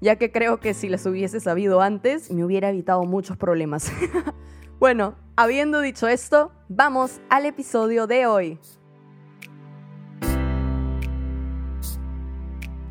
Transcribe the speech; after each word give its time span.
ya 0.00 0.16
que 0.16 0.32
creo 0.32 0.60
que 0.60 0.74
si 0.74 0.88
las 0.88 1.04
hubiese 1.06 1.40
sabido 1.40 1.80
antes 1.80 2.30
me 2.30 2.44
hubiera 2.44 2.70
evitado 2.70 3.04
muchos 3.04 3.36
problemas. 3.36 3.92
bueno, 4.78 5.16
habiendo 5.36 5.80
dicho 5.80 6.08
esto, 6.08 6.52
vamos 6.68 7.20
al 7.28 7.46
episodio 7.46 8.06
de 8.06 8.26
hoy. 8.26 8.58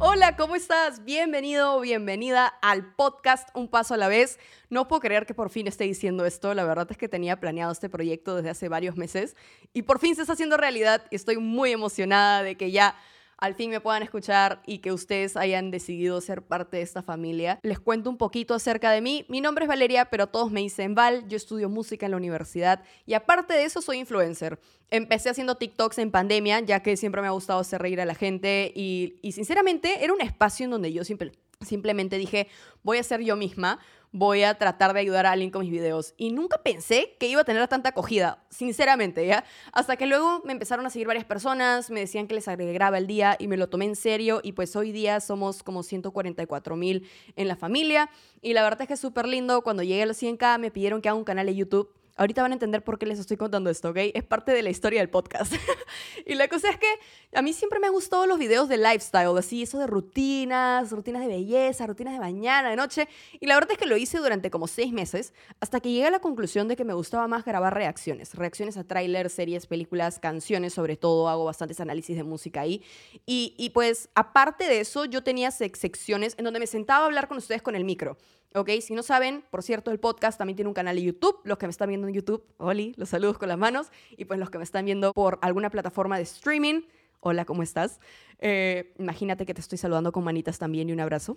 Hola, 0.02 0.38
¿cómo 0.38 0.55
estás? 0.55 1.03
Bienvenido 1.03 1.76
o 1.76 1.81
bienvenida 1.81 2.48
al 2.62 2.94
podcast 2.95 3.50
Un 3.53 3.67
Paso 3.67 3.95
a 3.95 3.98
la 3.98 4.08
Vez. 4.08 4.39
No 4.70 4.88
puedo 4.88 5.02
creer 5.02 5.26
que 5.26 5.34
por 5.34 5.50
fin 5.50 5.67
esté 5.67 5.84
diciendo 5.84 6.26
esto. 6.26 6.53
La 6.53 6.64
verdad 6.64 6.88
es 6.89 6.98
que 6.98 7.09
tenía 7.09 7.41
planeado 7.41 7.73
este 7.73 7.89
proyecto 7.89 8.38
desde 8.38 8.52
hace 8.52 8.70
varios 8.70 8.95
meses 8.95 9.36
y 9.73 9.81
por 9.81 10.00
fin 10.00 10.16
se 10.16 10.22
está 10.22 10.34
haciendo 10.34 10.55
realidad. 10.55 11.03
Estoy 11.12 11.36
muy 11.38 11.73
emocionada 11.73 12.44
de 12.44 12.55
que 12.55 12.72
ya 12.72 12.95
al 13.40 13.56
fin 13.56 13.70
me 13.70 13.80
puedan 13.80 14.04
escuchar 14.04 14.62
y 14.66 14.80
que 14.80 14.92
ustedes 14.92 15.38
hayan 15.38 15.72
decidido 15.72 16.20
ser 16.22 16.42
parte 16.42 16.78
de 16.78 16.84
esta 16.84 17.02
familia. 17.02 17.60
Les 17.64 17.80
cuento 17.80 18.10
un 18.10 18.18
poquito 18.18 18.54
acerca 18.54 18.92
de 18.92 19.02
mí. 19.02 19.26
Mi 19.30 19.42
nombre 19.42 19.66
es 19.66 19.70
Valeria, 19.70 20.06
pero 20.06 20.28
todos 20.28 20.52
me 20.52 20.59
dicen 20.59 20.94
Val. 20.94 21.28
Yo 21.28 21.38
estudio 21.38 21.70
música 21.70 22.06
en 22.06 22.12
la 22.12 22.18
universidad 22.18 22.84
y 23.06 23.14
aparte 23.14 23.54
de 23.54 23.64
eso 23.64 23.81
soy 23.81 24.00
influencer. 24.00 24.59
Empecé 24.90 25.30
haciendo 25.30 25.56
TikToks 25.56 26.00
en 26.00 26.12
pandemia, 26.12 26.59
ya 26.62 26.81
que 26.81 26.98
siempre 26.98 27.22
me 27.22 27.28
ha 27.28 27.31
gustado 27.31 27.59
hacer 27.59 27.81
reír 27.81 28.02
a 28.02 28.06
la 28.06 28.16
gente 28.16 28.72
y, 28.76 29.20
sinceramente 29.31 30.03
era 30.03 30.14
un 30.14 30.22
espacio 30.22 30.66
en 30.66 30.72
donde 30.72 30.92
yo 30.92 31.03
siempre, 31.06 31.31
simplemente 31.62 32.18
dije, 32.18 32.48
voy 32.84 32.98
a 32.98 33.03
ser 33.03 33.22
yo 33.22 33.36
misma 33.36 33.80
voy 34.12 34.44
a 34.44 34.56
tratar 34.56 34.94
de 34.94 35.00
ayudar 35.00 35.26
a 35.26 35.32
alguien 35.32 35.52
con 35.52 35.62
mis 35.62 35.72
videos. 35.72 36.14
Y 36.18 36.32
nunca 36.32 36.62
pensé 36.64 37.16
que 37.20 37.28
iba 37.28 37.42
a 37.42 37.44
tener 37.44 37.68
tanta 37.68 37.90
acogida, 37.90 38.44
sinceramente, 38.50 39.26
¿ya? 39.26 39.44
Hasta 39.72 39.96
que 39.98 40.06
luego 40.06 40.42
me 40.46 40.54
empezaron 40.54 40.86
a 40.86 40.90
seguir 40.90 41.08
varias 41.08 41.26
personas, 41.26 41.90
me 41.90 42.02
decían 42.02 42.28
que 42.28 42.36
les 42.36 42.48
agregaba 42.48 42.98
el 42.98 43.08
día 43.08 43.36
y 43.40 43.48
me 43.48 43.58
lo 43.58 43.70
tomé 43.70 43.86
en 43.86 43.96
serio. 43.96 44.42
Y 44.44 44.54
pues 44.54 44.76
hoy 44.76 44.92
día 44.92 45.20
somos 45.20 45.64
como 45.64 45.84
144 45.84 46.76
mil 46.76 47.08
en 47.36 47.48
la 47.48 47.56
familia. 47.56 48.10
Y 48.42 48.54
la 48.54 48.64
verdad 48.64 48.82
es 48.82 48.88
que 48.88 48.94
es 48.96 49.00
súper 49.00 49.28
lindo. 49.28 49.62
Cuando 49.62 49.84
llegué 49.84 50.04
a 50.04 50.06
los 50.06 50.22
100k 50.22 50.60
me 50.60 50.72
pidieron 50.72 51.02
que 51.02 51.10
haga 51.10 51.18
un 51.18 51.24
canal 51.24 51.46
de 51.46 51.56
YouTube 51.56 51.94
Ahorita 52.20 52.42
van 52.42 52.52
a 52.52 52.56
entender 52.56 52.84
por 52.84 53.00
qué 53.00 53.06
les 53.06 53.17
estoy 53.17 53.38
contando 53.38 53.70
esto, 53.70 53.92
¿ok? 53.92 53.98
Es 54.14 54.25
parte 54.25 54.52
de 54.52 54.62
la 54.62 54.70
historia 54.70 55.00
del 55.00 55.09
podcast. 55.09 55.53
y 56.25 56.36
la 56.36 56.50
cosa 56.50 56.70
es 56.70 56.78
que 56.78 56.86
a 57.34 57.42
mí 57.42 57.53
siempre 57.53 57.80
me 57.80 57.88
han 57.88 57.94
gustado 57.94 58.25
los 58.25 58.38
videos 58.38 58.67
de 58.67 58.78
lifestyle, 58.78 59.38
así, 59.38 59.64
eso 59.64 59.80
de 59.80 59.88
rutinas, 59.88 60.92
rutinas 60.92 61.22
de 61.22 61.30
belleza, 61.30 61.88
rutinas 61.88 62.12
de 62.12 62.20
mañana, 62.20 62.72
de 62.72 62.75
noche. 62.75 63.08
Y 63.40 63.45
la 63.45 63.56
verdad 63.56 63.72
es 63.72 63.78
que 63.78 63.86
lo 63.86 63.95
hice 63.95 64.17
durante 64.17 64.52
como 64.52 64.67
seis 64.67 64.92
meses, 64.92 65.34
hasta 65.62 65.80
que 65.80 65.94
llegué 65.94 66.08
a 66.08 66.12
la 66.12 66.20
conclusión 66.20 66.67
de 66.67 66.75
que 66.75 66.84
me 66.84 66.94
gustaba 66.94 67.25
más 67.30 67.45
grabar 67.45 67.73
reacciones. 67.73 68.36
Reacciones 68.36 68.75
a 68.75 68.84
trailers, 68.84 69.31
series, 69.31 69.66
películas, 69.66 70.20
canciones, 70.20 70.73
sobre 70.73 70.97
todo. 70.97 71.30
Hago 71.30 71.45
bastantes 71.45 71.80
análisis 71.80 72.17
de 72.17 72.23
música 72.23 72.59
ahí. 72.59 72.84
Y, 73.25 73.56
y 73.58 73.70
pues, 73.70 74.09
aparte 74.14 74.66
de 74.66 74.81
eso, 74.81 75.06
yo 75.06 75.23
tenía 75.23 75.52
secciones 75.52 76.36
en 76.38 76.44
donde 76.44 76.59
me 76.59 76.67
sentaba 76.67 77.03
a 77.03 77.06
hablar 77.06 77.30
con 77.30 77.38
ustedes 77.38 77.62
con 77.62 77.78
el 77.78 77.86
micro. 77.86 78.17
¿ok? 78.56 78.70
Si 78.81 78.94
no 78.94 79.03
saben, 79.03 79.44
por 79.50 79.64
cierto, 79.64 79.92
el 79.92 80.00
podcast 80.00 80.38
también 80.38 80.56
tiene 80.56 80.67
un 80.67 80.73
canal 80.73 80.95
de 80.95 81.03
YouTube. 81.03 81.40
Los 81.44 81.58
que 81.58 81.67
me 81.67 81.72
están 81.72 81.90
viendo 81.90 82.08
YouTube, 82.14 82.44
Oli, 82.58 82.94
los 82.98 83.10
saludos 83.10 83.38
con 83.38 83.50
las 83.50 83.58
manos. 83.58 83.88
Y 84.18 84.25
pues 84.25 84.40
los 84.40 84.50
que 84.50 84.58
me 84.58 84.64
están 84.64 84.86
viendo 84.86 85.14
por 85.14 85.40
alguna 85.42 85.70
plataforma 85.70 86.18
de 86.18 86.24
streaming, 86.24 86.81
hola, 87.20 87.46
¿cómo 87.46 87.64
estás? 87.64 88.00
Eh, 88.40 88.94
imagínate 88.97 89.46
que 89.46 89.53
te 89.53 89.62
estoy 89.62 89.78
saludando 89.78 90.12
con 90.12 90.24
manitas 90.24 90.58
también 90.58 90.90
y 90.90 90.94
un 90.94 91.00
abrazo. 91.00 91.36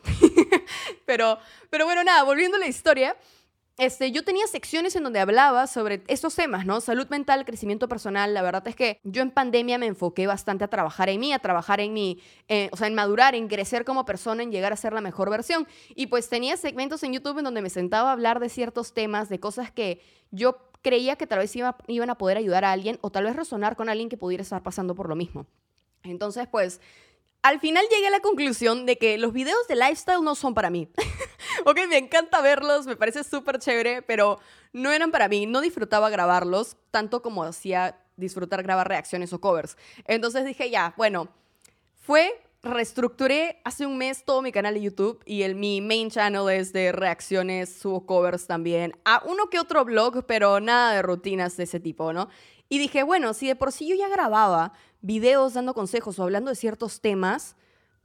pero, 1.07 1.39
pero 1.71 1.85
bueno, 1.85 2.05
nada, 2.05 2.23
volviendo 2.25 2.57
a 2.57 2.61
la 2.61 2.69
historia. 2.69 3.17
Este, 3.79 4.13
yo 4.13 4.23
tenía 4.23 4.47
secciones 4.47 4.95
en 4.97 5.03
donde 5.03 5.19
hablaba 5.19 5.67
sobre 5.67 6.05
estos 6.07 6.35
temas, 6.35 6.67
¿no? 6.67 6.81
Salud 6.83 7.09
mental, 7.09 7.47
crecimiento 7.47 7.89
personal. 7.89 8.35
La 8.35 8.43
verdad 8.43 8.67
es 8.69 8.77
que 8.77 9.01
yo 9.03 9.23
en 9.23 9.31
pandemia 9.31 9.79
me 9.79 9.87
enfoqué 9.87 10.27
bastante 10.27 10.65
a 10.65 10.69
trabajar 10.69 11.09
en 11.09 11.19
mí, 11.19 11.33
a 11.33 11.39
trabajar 11.39 11.81
en 11.81 11.95
mi, 11.95 12.21
eh, 12.49 12.69
o 12.73 12.77
sea, 12.77 12.87
en 12.87 12.95
madurar, 12.95 13.35
en 13.35 13.49
crecer 13.49 13.87
como 13.87 14.05
persona, 14.05 14.43
en 14.43 14.53
llegar 14.53 14.75
a 14.75 14.77
ser 14.77 14.93
la 14.93 15.01
mejor 15.01 15.31
versión. 15.31 15.67
Y 15.95 16.09
pues 16.09 16.29
tenía 16.29 16.57
segmentos 16.59 17.03
en 17.03 17.15
YouTube 17.15 17.39
en 17.39 17.45
donde 17.45 17.63
me 17.63 17.71
sentaba 17.71 18.11
a 18.11 18.13
hablar 18.13 18.41
de 18.41 18.51
ciertos 18.51 18.93
temas, 18.93 19.31
de 19.31 19.41
cosas 19.41 19.71
que 19.73 20.03
yo 20.31 20.59
creía 20.83 21.17
que 21.17 21.27
tal 21.27 21.39
vez 21.39 21.55
iban 21.57 22.11
a 22.11 22.19
poder 22.19 22.37
ayudar 22.37 22.65
a 22.67 22.73
alguien 22.73 22.99
o 23.01 23.11
tal 23.11 23.25
vez 23.25 23.37
resonar 23.37 23.77
con 23.77 23.89
alguien 23.89 24.11
que 24.11 24.19
pudiera 24.19 24.43
estar 24.43 24.63
pasando 24.63 24.95
por 24.95 25.09
lo 25.09 25.17
mismo. 25.17 25.47
Entonces, 26.03 26.47
pues 26.47 26.81
al 27.43 27.59
final 27.59 27.85
llegué 27.91 28.07
a 28.07 28.11
la 28.11 28.21
conclusión 28.21 28.87
de 28.87 28.99
que 28.99 29.19
los 29.19 29.33
videos 29.33 29.67
de 29.69 29.77
lifestyle 29.77 30.23
no 30.23 30.35
son 30.35 30.55
para 30.55 30.71
mí. 30.71 30.89
ok, 31.67 31.81
me 31.89 31.99
encanta 31.99 32.41
verlos, 32.41 32.87
me 32.87 32.97
parece 32.97 33.25
súper 33.25 33.59
chévere, 33.59 34.03
pero 34.03 34.39
no 34.73 34.93
eran 34.93 35.11
para 35.11 35.29
mí. 35.29 35.47
No 35.47 35.61
disfrutaba 35.61 36.09
grabarlos 36.09 36.77
tanto 36.91 37.21
como 37.21 37.43
hacía 37.43 37.99
disfrutar 38.17 38.63
grabar 38.63 38.89
reacciones 38.89 39.33
o 39.33 39.41
covers. 39.41 39.77
Entonces 40.07 40.45
dije, 40.45 40.71
ya, 40.71 40.95
bueno, 40.97 41.29
fue, 41.97 42.41
reestructuré 42.63 43.61
hace 43.65 43.87
un 43.87 43.99
mes 43.99 44.25
todo 44.25 44.41
mi 44.41 44.53
canal 44.53 44.75
de 44.75 44.83
YouTube 44.83 45.21
y 45.25 45.43
el, 45.43 45.57
mi 45.57 45.81
main 45.81 46.11
channel 46.11 46.49
es 46.49 46.73
de 46.73 46.93
reacciones, 46.93 47.75
subo 47.75 48.07
covers 48.07 48.47
también, 48.47 48.95
a 49.05 49.23
uno 49.27 49.51
que 49.51 49.59
otro 49.59 49.85
blog, 49.85 50.25
pero 50.27 50.61
nada 50.61 50.95
de 50.95 51.03
rutinas 51.03 51.57
de 51.57 51.65
ese 51.65 51.81
tipo, 51.81 52.13
¿no? 52.13 52.29
Y 52.69 52.79
dije, 52.79 53.03
bueno, 53.03 53.35
si 53.35 53.49
de 53.49 53.57
por 53.57 53.73
sí 53.73 53.87
yo 53.87 53.95
ya 53.95 54.09
grababa 54.09 54.73
videos 55.03 55.55
dando 55.55 55.75
consejos 55.75 56.19
o 56.19 56.23
hablando 56.23 56.51
de 56.51 56.57
ciertos 56.57 57.01
temas, 57.01 57.57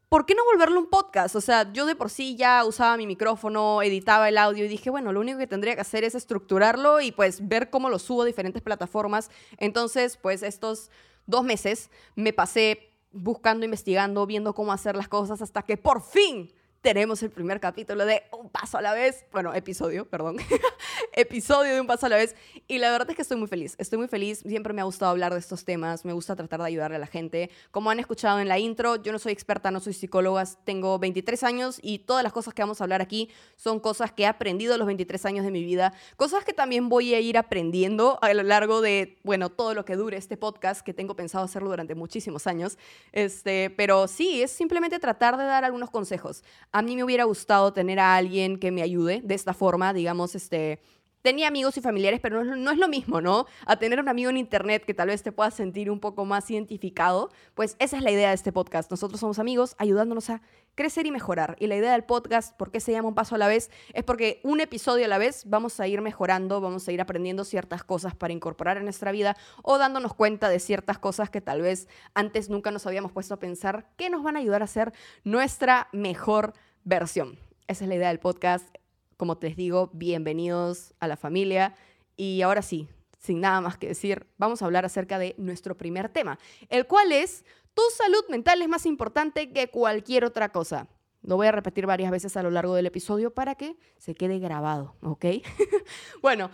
¿por 0.09 0.25
qué 0.25 0.35
no 0.35 0.43
volverlo 0.45 0.79
un 0.79 0.89
podcast? 0.89 1.35
O 1.35 1.41
sea, 1.41 1.71
yo 1.71 1.85
de 1.85 1.95
por 1.95 2.09
sí 2.09 2.35
ya 2.35 2.65
usaba 2.65 2.97
mi 2.97 3.07
micrófono, 3.07 3.81
editaba 3.81 4.27
el 4.29 4.37
audio 4.37 4.65
y 4.65 4.67
dije, 4.67 4.89
bueno, 4.89 5.13
lo 5.13 5.19
único 5.19 5.37
que 5.37 5.47
tendría 5.47 5.75
que 5.75 5.81
hacer 5.81 6.03
es 6.03 6.15
estructurarlo 6.15 6.99
y 7.01 7.11
pues 7.11 7.47
ver 7.47 7.69
cómo 7.69 7.89
lo 7.89 7.99
subo 7.99 8.23
a 8.23 8.25
diferentes 8.25 8.61
plataformas. 8.61 9.29
Entonces, 9.57 10.17
pues 10.17 10.43
estos 10.43 10.89
dos 11.25 11.43
meses 11.43 11.89
me 12.15 12.33
pasé 12.33 12.93
buscando, 13.11 13.65
investigando, 13.65 14.25
viendo 14.25 14.53
cómo 14.53 14.71
hacer 14.71 14.95
las 14.95 15.07
cosas 15.07 15.41
hasta 15.41 15.61
que 15.61 15.77
por 15.77 16.01
fin 16.01 16.51
tenemos 16.87 17.21
el 17.21 17.31
primer 17.31 17.59
capítulo 17.59 18.05
de 18.05 18.23
Un 18.31 18.49
Paso 18.49 18.77
a 18.77 18.81
la 18.81 18.93
Vez, 18.93 19.25
bueno, 19.33 19.53
episodio, 19.53 20.07
perdón, 20.07 20.37
episodio 21.11 21.73
de 21.73 21.81
Un 21.81 21.85
Paso 21.85 22.05
a 22.05 22.09
la 22.09 22.15
Vez. 22.15 22.33
Y 22.65 22.77
la 22.77 22.89
verdad 22.91 23.09
es 23.09 23.17
que 23.17 23.23
estoy 23.23 23.35
muy 23.35 23.49
feliz, 23.49 23.75
estoy 23.77 23.99
muy 23.99 24.07
feliz, 24.07 24.39
siempre 24.39 24.71
me 24.71 24.79
ha 24.79 24.85
gustado 24.85 25.11
hablar 25.11 25.33
de 25.33 25.39
estos 25.39 25.65
temas, 25.65 26.05
me 26.05 26.13
gusta 26.13 26.37
tratar 26.37 26.61
de 26.61 26.67
ayudarle 26.67 26.95
a 26.95 26.99
la 26.99 27.07
gente. 27.07 27.49
Como 27.71 27.89
han 27.89 27.99
escuchado 27.99 28.39
en 28.39 28.47
la 28.47 28.57
intro, 28.57 28.95
yo 29.03 29.11
no 29.11 29.19
soy 29.19 29.33
experta, 29.33 29.69
no 29.69 29.81
soy 29.81 29.91
psicóloga, 29.91 30.45
tengo 30.63 30.97
23 30.97 31.43
años 31.43 31.77
y 31.83 31.99
todas 31.99 32.23
las 32.23 32.31
cosas 32.31 32.53
que 32.53 32.61
vamos 32.61 32.79
a 32.79 32.85
hablar 32.85 33.01
aquí 33.01 33.29
son 33.57 33.81
cosas 33.81 34.13
que 34.13 34.23
he 34.23 34.25
aprendido 34.25 34.73
a 34.73 34.77
los 34.77 34.87
23 34.87 35.25
años 35.25 35.43
de 35.43 35.51
mi 35.51 35.65
vida, 35.65 35.93
cosas 36.15 36.45
que 36.45 36.53
también 36.53 36.87
voy 36.87 37.13
a 37.13 37.19
ir 37.19 37.37
aprendiendo 37.37 38.17
a 38.21 38.33
lo 38.33 38.43
largo 38.43 38.79
de, 38.79 39.19
bueno, 39.25 39.49
todo 39.49 39.73
lo 39.73 39.83
que 39.83 39.97
dure 39.97 40.15
este 40.15 40.37
podcast, 40.37 40.85
que 40.85 40.93
tengo 40.93 41.17
pensado 41.17 41.43
hacerlo 41.43 41.69
durante 41.69 41.95
muchísimos 41.95 42.47
años. 42.47 42.77
Este, 43.11 43.71
pero 43.71 44.07
sí, 44.07 44.41
es 44.41 44.51
simplemente 44.51 44.99
tratar 44.99 45.35
de 45.35 45.43
dar 45.43 45.65
algunos 45.65 45.89
consejos 45.89 46.43
a 46.77 46.83
mí 46.83 46.95
me 46.95 47.03
hubiera 47.03 47.23
gustado 47.23 47.73
tener 47.73 47.99
a 47.99 48.15
alguien 48.15 48.59
que 48.59 48.69
me 48.69 48.83
ayude 48.83 49.21
de 49.23 49.33
esta 49.33 49.55
forma, 49.55 49.93
digamos, 49.93 50.35
este, 50.35 50.79
tenía 51.23 51.47
amigos 51.47 51.75
y 51.75 51.81
familiares, 51.81 52.19
pero 52.21 52.43
no, 52.43 52.71
es 52.71 52.77
lo 52.77 52.88
mismo, 52.88 53.19
¿no? 53.19 53.47
A 53.65 53.77
tener 53.77 53.99
un 53.99 54.07
amigo 54.07 54.29
en 54.29 54.38
internet 54.38 54.85
que 54.85 54.93
tal 54.93 55.07
vez 55.07 55.23
te 55.23 55.31
pueda 55.31 55.49
sentir 55.49 55.89
un 55.89 55.99
poco 55.99 56.23
más 56.23 56.49
identificado, 56.51 57.31
pues 57.55 57.75
esa 57.79 57.97
es 57.97 58.03
la 58.03 58.11
idea 58.11 58.29
de 58.29 58.35
este 58.35 58.51
podcast. 58.51 58.91
Nosotros 58.91 59.19
somos 59.19 59.39
amigos 59.39 59.75
ayudándonos 59.79 60.29
a 60.29 60.43
crecer 60.75 61.07
y 61.07 61.11
mejorar. 61.11 61.57
Y 61.59 61.65
la 61.65 61.75
idea 61.75 61.91
del 61.91 62.03
podcast, 62.03 62.56
¿por 62.56 62.69
qué 62.69 62.79
se 62.79 62.91
llama 62.91 63.09
un 63.09 63.15
paso 63.15 63.33
a 63.33 63.39
la 63.39 63.47
vez? 63.47 63.71
Es 63.94 64.03
porque 64.03 64.39
un 64.44 64.62
episodio 64.62 65.06
a 65.06 65.07
la 65.07 65.18
vez 65.18 65.44
vamos 65.47 65.79
a 65.79 65.88
ir 65.88 66.01
mejorando, 66.01 66.62
vamos 66.62 66.88
a 66.88 66.91
ir 66.91 67.01
aprendiendo 67.01 67.44
ciertas 67.44 67.83
cosas 67.83 68.15
para 68.15 68.31
incorporar 68.31 68.77
en 68.77 68.83
nuestra 68.83 69.12
vida 69.12 69.35
o 69.63 69.79
dándonos 69.79 70.13
cuenta 70.13 70.47
de 70.47 70.59
ciertas 70.59 71.00
cosas 71.00 71.31
que 71.31 71.41
tal 71.41 71.63
vez 71.63 71.89
antes 72.13 72.50
nunca 72.50 72.69
nos 72.69 72.85
habíamos 72.85 73.12
puesto 73.12 73.33
a 73.33 73.39
pensar 73.39 73.89
que 73.97 74.12
nos 74.12 74.21
van 74.21 74.35
a 74.35 74.39
ayudar 74.39 74.62
a 74.62 74.68
ser 74.68 74.94
nuestra 75.24 75.89
mejor 75.91 76.53
versión. 76.88 77.38
Esa 77.68 77.84
es 77.84 77.89
la 77.89 77.95
idea 77.95 78.07
del 78.07 78.19
podcast. 78.19 78.74
Como 79.18 79.38
te 79.38 79.50
digo, 79.50 79.89
bienvenidos 79.94 80.94
a 81.01 81.10
la 81.10 81.18
familia. 81.18 81.75
Y 82.16 82.42
ahora 82.44 82.62
sí, 82.62 82.88
sin 83.19 83.42
nada 83.42 83.60
más 83.60 83.78
que 83.78 83.89
decir, 83.89 84.25
vamos 84.38 84.62
a 84.62 84.66
hablar 84.66 84.86
acerca 84.86 85.19
de 85.19 85.36
nuestro 85.38 85.75
primer 85.75 86.07
tema, 86.07 86.39
el 86.69 86.88
cual 86.88 87.12
es, 87.12 87.44
tu 87.74 87.81
salud 87.94 88.24
mental 88.30 88.62
es 88.62 88.69
más 88.69 88.86
importante 88.86 89.51
que 89.51 89.68
cualquier 89.68 90.24
otra 90.24 90.54
cosa. 90.54 90.88
Lo 91.24 91.36
voy 91.36 91.48
a 91.48 91.51
repetir 91.51 91.86
varias 91.86 92.10
veces 92.10 92.38
a 92.38 92.44
lo 92.44 92.51
largo 92.51 92.74
del 92.74 92.86
episodio 92.86 93.34
para 93.34 93.56
que 93.56 93.75
se 93.98 94.16
quede 94.16 94.39
grabado, 94.39 94.95
¿ok? 95.01 95.25
bueno, 96.22 96.50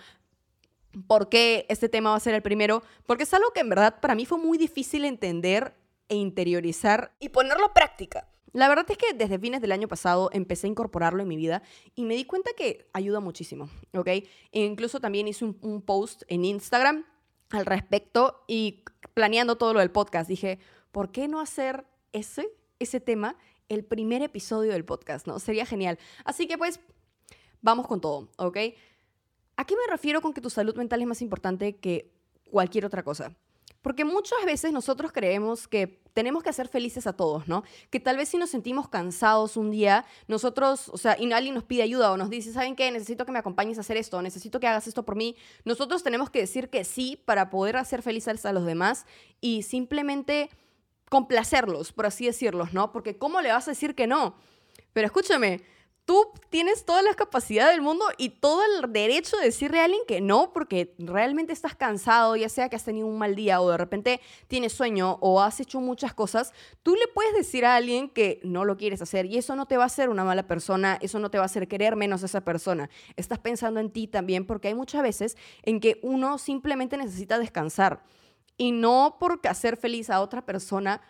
¿por 1.05 1.29
qué 1.29 1.67
este 1.69 1.89
tema 1.89 2.09
va 2.09 2.15
a 2.15 2.19
ser 2.19 2.33
el 2.33 2.41
primero? 2.41 2.81
Porque 3.05 3.23
es 3.23 3.33
algo 3.35 3.51
que 3.51 3.59
en 3.59 3.69
verdad 3.69 3.99
para 3.99 4.15
mí 4.15 4.25
fue 4.25 4.39
muy 4.39 4.57
difícil 4.57 5.05
entender 5.05 5.75
e 6.09 6.15
interiorizar 6.15 7.13
y 7.19 7.29
ponerlo 7.29 7.71
práctica. 7.71 8.32
La 8.53 8.67
verdad 8.69 8.85
es 8.89 8.97
que 8.97 9.13
desde 9.13 9.39
fines 9.39 9.61
del 9.61 9.71
año 9.71 9.87
pasado 9.87 10.29
empecé 10.31 10.67
a 10.67 10.69
incorporarlo 10.69 11.23
en 11.23 11.27
mi 11.27 11.35
vida 11.35 11.63
y 11.95 12.05
me 12.05 12.15
di 12.15 12.25
cuenta 12.25 12.51
que 12.55 12.87
ayuda 12.93 13.19
muchísimo, 13.19 13.67
¿ok? 13.93 14.07
E 14.07 14.25
incluso 14.51 14.99
también 14.99 15.27
hice 15.27 15.43
un, 15.43 15.81
post 15.81 16.21
en 16.27 16.45
Instagram 16.45 17.03
al 17.49 17.65
respecto 17.65 18.43
y 18.47 18.83
planeando 19.15 19.57
todo 19.57 19.73
lo 19.73 19.79
del 19.79 19.89
podcast 19.89 20.29
dije, 20.29 20.59
¿por 20.91 21.11
qué 21.11 21.27
no 21.27 21.39
hacer 21.39 21.85
ese, 22.11 22.47
ese 22.77 22.99
tema 22.99 23.37
el 23.69 23.83
primer 23.83 24.21
episodio 24.21 24.71
del 24.71 24.85
podcast, 24.85 25.25
¿no? 25.25 25.39
Sería 25.39 25.65
genial. 25.65 25.97
Así 26.23 26.47
que 26.47 26.57
pues, 26.57 26.79
vamos 27.61 27.87
con 27.87 28.01
todo, 28.01 28.29
¿ok? 28.37 28.57
¿A 29.55 29.65
qué 29.65 29.75
me 29.75 29.91
refiero 29.91 30.21
con 30.21 30.31
que 30.31 30.41
tu 30.41 30.51
salud 30.51 30.75
mental 30.75 31.01
es 31.01 31.07
más 31.07 31.21
importante 31.23 31.77
que 31.77 32.13
cualquier 32.51 32.85
otra 32.85 33.03
cosa? 33.03 33.35
Porque 33.83 34.05
muchas 34.05 34.43
veces 34.45 34.71
nosotros 34.71 35.11
creemos 35.11 35.67
que 35.67 36.01
tenemos 36.13 36.41
que 36.41 36.49
hacer 36.49 36.69
felices 36.69 37.05
a 37.05 37.13
todos, 37.13 37.49
¿no? 37.49 37.63
Que 37.89 37.99
tal 37.99 38.15
vez 38.17 38.29
si 38.29 38.37
nos 38.37 38.49
sentimos 38.49 38.87
cansados 38.87 39.57
un 39.57 39.71
día, 39.71 40.05
nosotros, 40.27 40.89
o 40.89 40.97
sea, 40.97 41.17
y 41.19 41.31
alguien 41.33 41.53
nos 41.53 41.65
pide 41.65 41.83
ayuda 41.83 42.11
o 42.13 42.17
nos 42.17 42.29
dice, 42.29 42.53
¿saben 42.53 42.77
qué? 42.77 42.89
Necesito 42.91 43.25
que 43.25 43.33
me 43.33 43.39
acompañes 43.39 43.77
a 43.77 43.81
hacer 43.81 43.97
esto, 43.97 44.21
necesito 44.21 44.61
que 44.61 44.67
hagas 44.67 44.87
esto 44.87 45.03
por 45.03 45.17
mí. 45.17 45.35
Nosotros 45.65 46.01
tenemos 46.01 46.29
que 46.29 46.39
decir 46.39 46.69
que 46.69 46.85
sí 46.85 47.21
para 47.25 47.49
poder 47.49 47.75
hacer 47.75 48.01
felices 48.01 48.45
a 48.45 48.53
los 48.53 48.65
demás 48.65 49.05
y 49.41 49.63
simplemente 49.63 50.49
complacerlos, 51.09 51.91
por 51.91 52.05
así 52.05 52.25
decirlo, 52.25 52.69
¿no? 52.71 52.93
Porque 52.93 53.17
¿cómo 53.17 53.41
le 53.41 53.51
vas 53.51 53.67
a 53.67 53.71
decir 53.71 53.95
que 53.95 54.07
no? 54.07 54.35
Pero 54.93 55.07
escúchame, 55.07 55.61
tú 56.05 56.27
tienes 56.49 56.85
todas 56.85 57.03
las 57.03 57.15
capacidades 57.15 57.73
del 57.73 57.81
mundo 57.81 58.05
y 58.17 58.29
todo 58.29 58.61
el 58.63 58.91
derecho 58.91 59.37
de 59.37 59.45
decirle 59.45 59.79
a 59.79 59.85
alguien 59.85 60.01
que 60.07 60.21
no, 60.21 60.51
porque 60.51 60.93
realmente 60.97 61.53
estás 61.53 61.75
cansado, 61.75 62.35
ya 62.35 62.49
sea 62.49 62.69
que 62.69 62.75
has 62.75 62.83
tenido 62.83 63.07
un 63.07 63.17
mal 63.17 63.35
día 63.35 63.61
o 63.61 63.69
de 63.69 63.77
repente 63.77 64.19
tienes 64.47 64.73
sueño 64.73 65.17
o 65.21 65.41
has 65.41 65.59
hecho 65.59 65.79
muchas 65.79 66.13
cosas, 66.13 66.53
tú 66.83 66.95
le 66.95 67.07
puedes 67.07 67.33
decir 67.33 67.65
a 67.65 67.75
alguien 67.75 68.09
que 68.09 68.41
no 68.43 68.65
lo 68.65 68.77
quieres 68.77 69.01
hacer 69.01 69.25
y 69.25 69.37
eso 69.37 69.55
no 69.55 69.65
te 69.65 69.77
va 69.77 69.83
a 69.83 69.87
hacer 69.87 70.09
una 70.09 70.23
mala 70.23 70.47
persona, 70.47 70.97
eso 71.01 71.19
no 71.19 71.31
te 71.31 71.37
va 71.37 71.43
a 71.43 71.45
hacer 71.45 71.67
querer 71.67 71.95
menos 71.95 72.23
a 72.23 72.25
esa 72.25 72.41
persona. 72.41 72.89
Estás 73.15 73.39
pensando 73.39 73.79
en 73.79 73.89
ti 73.89 74.07
también 74.07 74.45
porque 74.45 74.67
hay 74.67 74.75
muchas 74.75 75.03
veces 75.03 75.37
en 75.63 75.79
que 75.79 75.99
uno 76.03 76.37
simplemente 76.37 76.97
necesita 76.97 77.39
descansar 77.39 78.03
y 78.57 78.71
no 78.71 79.17
porque 79.19 79.47
hacer 79.47 79.77
feliz 79.77 80.09
a 80.09 80.21
otra 80.21 80.45
persona 80.45 81.01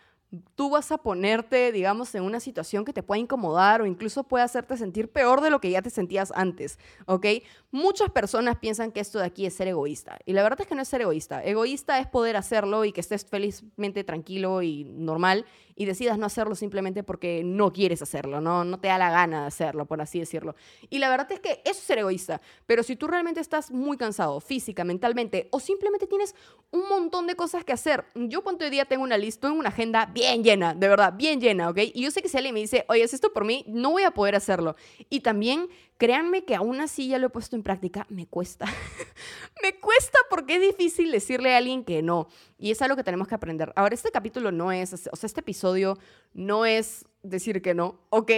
tú 0.54 0.70
vas 0.70 0.90
a 0.92 0.98
ponerte, 0.98 1.72
digamos, 1.72 2.14
en 2.14 2.22
una 2.22 2.40
situación 2.40 2.84
que 2.84 2.92
te 2.92 3.02
pueda 3.02 3.20
incomodar 3.20 3.80
o 3.80 3.86
incluso 3.86 4.24
puede 4.24 4.44
hacerte 4.44 4.76
sentir 4.76 5.10
peor 5.10 5.40
de 5.40 5.50
lo 5.50 5.60
que 5.60 5.70
ya 5.70 5.82
te 5.82 5.90
sentías 5.90 6.32
antes, 6.34 6.78
¿ok? 7.06 7.26
Muchas 7.74 8.08
personas 8.08 8.56
piensan 8.58 8.92
que 8.92 9.00
esto 9.00 9.18
de 9.18 9.24
aquí 9.24 9.46
es 9.46 9.54
ser 9.54 9.66
egoísta 9.66 10.20
y 10.26 10.32
la 10.32 10.44
verdad 10.44 10.60
es 10.60 10.68
que 10.68 10.76
no 10.76 10.82
es 10.82 10.86
ser 10.86 11.00
egoísta. 11.00 11.42
Egoísta 11.42 11.98
es 11.98 12.06
poder 12.06 12.36
hacerlo 12.36 12.84
y 12.84 12.92
que 12.92 13.00
estés 13.00 13.26
felizmente 13.26 14.04
tranquilo 14.04 14.62
y 14.62 14.84
normal 14.84 15.44
y 15.74 15.84
decidas 15.84 16.16
no 16.16 16.26
hacerlo 16.26 16.54
simplemente 16.54 17.02
porque 17.02 17.42
no 17.44 17.72
quieres 17.72 18.00
hacerlo, 18.00 18.40
¿no? 18.40 18.62
No 18.62 18.78
te 18.78 18.86
da 18.86 18.96
la 18.96 19.10
gana 19.10 19.40
de 19.40 19.46
hacerlo, 19.48 19.86
por 19.86 20.00
así 20.00 20.20
decirlo. 20.20 20.54
Y 20.88 21.00
la 21.00 21.08
verdad 21.08 21.32
es 21.32 21.40
que 21.40 21.62
eso 21.64 21.80
es 21.80 21.84
ser 21.84 21.98
egoísta, 21.98 22.40
pero 22.64 22.84
si 22.84 22.94
tú 22.94 23.08
realmente 23.08 23.40
estás 23.40 23.72
muy 23.72 23.96
cansado 23.96 24.38
física, 24.38 24.84
mentalmente 24.84 25.48
o 25.50 25.58
simplemente 25.58 26.06
tienes 26.06 26.36
un 26.70 26.88
montón 26.88 27.26
de 27.26 27.34
cosas 27.34 27.64
que 27.64 27.72
hacer, 27.72 28.04
yo 28.14 28.44
cuánto 28.44 28.70
día 28.70 28.84
tengo 28.84 29.02
una 29.02 29.18
lista, 29.18 29.48
en 29.48 29.54
una 29.54 29.70
agenda 29.70 30.06
bien 30.06 30.44
llena, 30.44 30.74
de 30.74 30.86
verdad, 30.86 31.12
bien 31.12 31.40
llena, 31.40 31.70
¿ok? 31.70 31.78
Y 31.92 32.02
yo 32.02 32.12
sé 32.12 32.22
que 32.22 32.28
si 32.28 32.36
alguien 32.36 32.54
me 32.54 32.60
dice, 32.60 32.84
oye, 32.88 33.02
es 33.02 33.12
esto 33.12 33.32
por 33.32 33.44
mí, 33.44 33.64
no 33.66 33.90
voy 33.90 34.04
a 34.04 34.12
poder 34.12 34.36
hacerlo. 34.36 34.76
Y 35.10 35.20
también 35.20 35.68
créanme 35.96 36.44
que 36.44 36.54
aún 36.54 36.80
así 36.80 37.08
ya 37.08 37.18
lo 37.18 37.26
he 37.26 37.30
puesto 37.30 37.56
en 37.56 37.63
práctica, 37.64 38.06
me 38.08 38.28
cuesta. 38.28 38.66
me 39.62 39.80
cuesta 39.80 40.18
porque 40.30 40.54
es 40.54 40.60
difícil 40.60 41.10
decirle 41.10 41.54
a 41.54 41.56
alguien 41.56 41.84
que 41.84 42.02
no. 42.02 42.28
Y 42.58 42.70
es 42.70 42.80
algo 42.80 42.94
que 42.94 43.02
tenemos 43.02 43.26
que 43.26 43.34
aprender. 43.34 43.72
Ahora, 43.74 43.94
este 43.94 44.12
capítulo 44.12 44.52
no 44.52 44.70
es, 44.70 44.92
o 44.92 45.16
sea, 45.16 45.26
este 45.26 45.40
episodio 45.40 45.98
no 46.32 46.64
es 46.64 47.06
decir 47.22 47.60
que 47.60 47.74
no, 47.74 47.98
¿ok? 48.10 48.30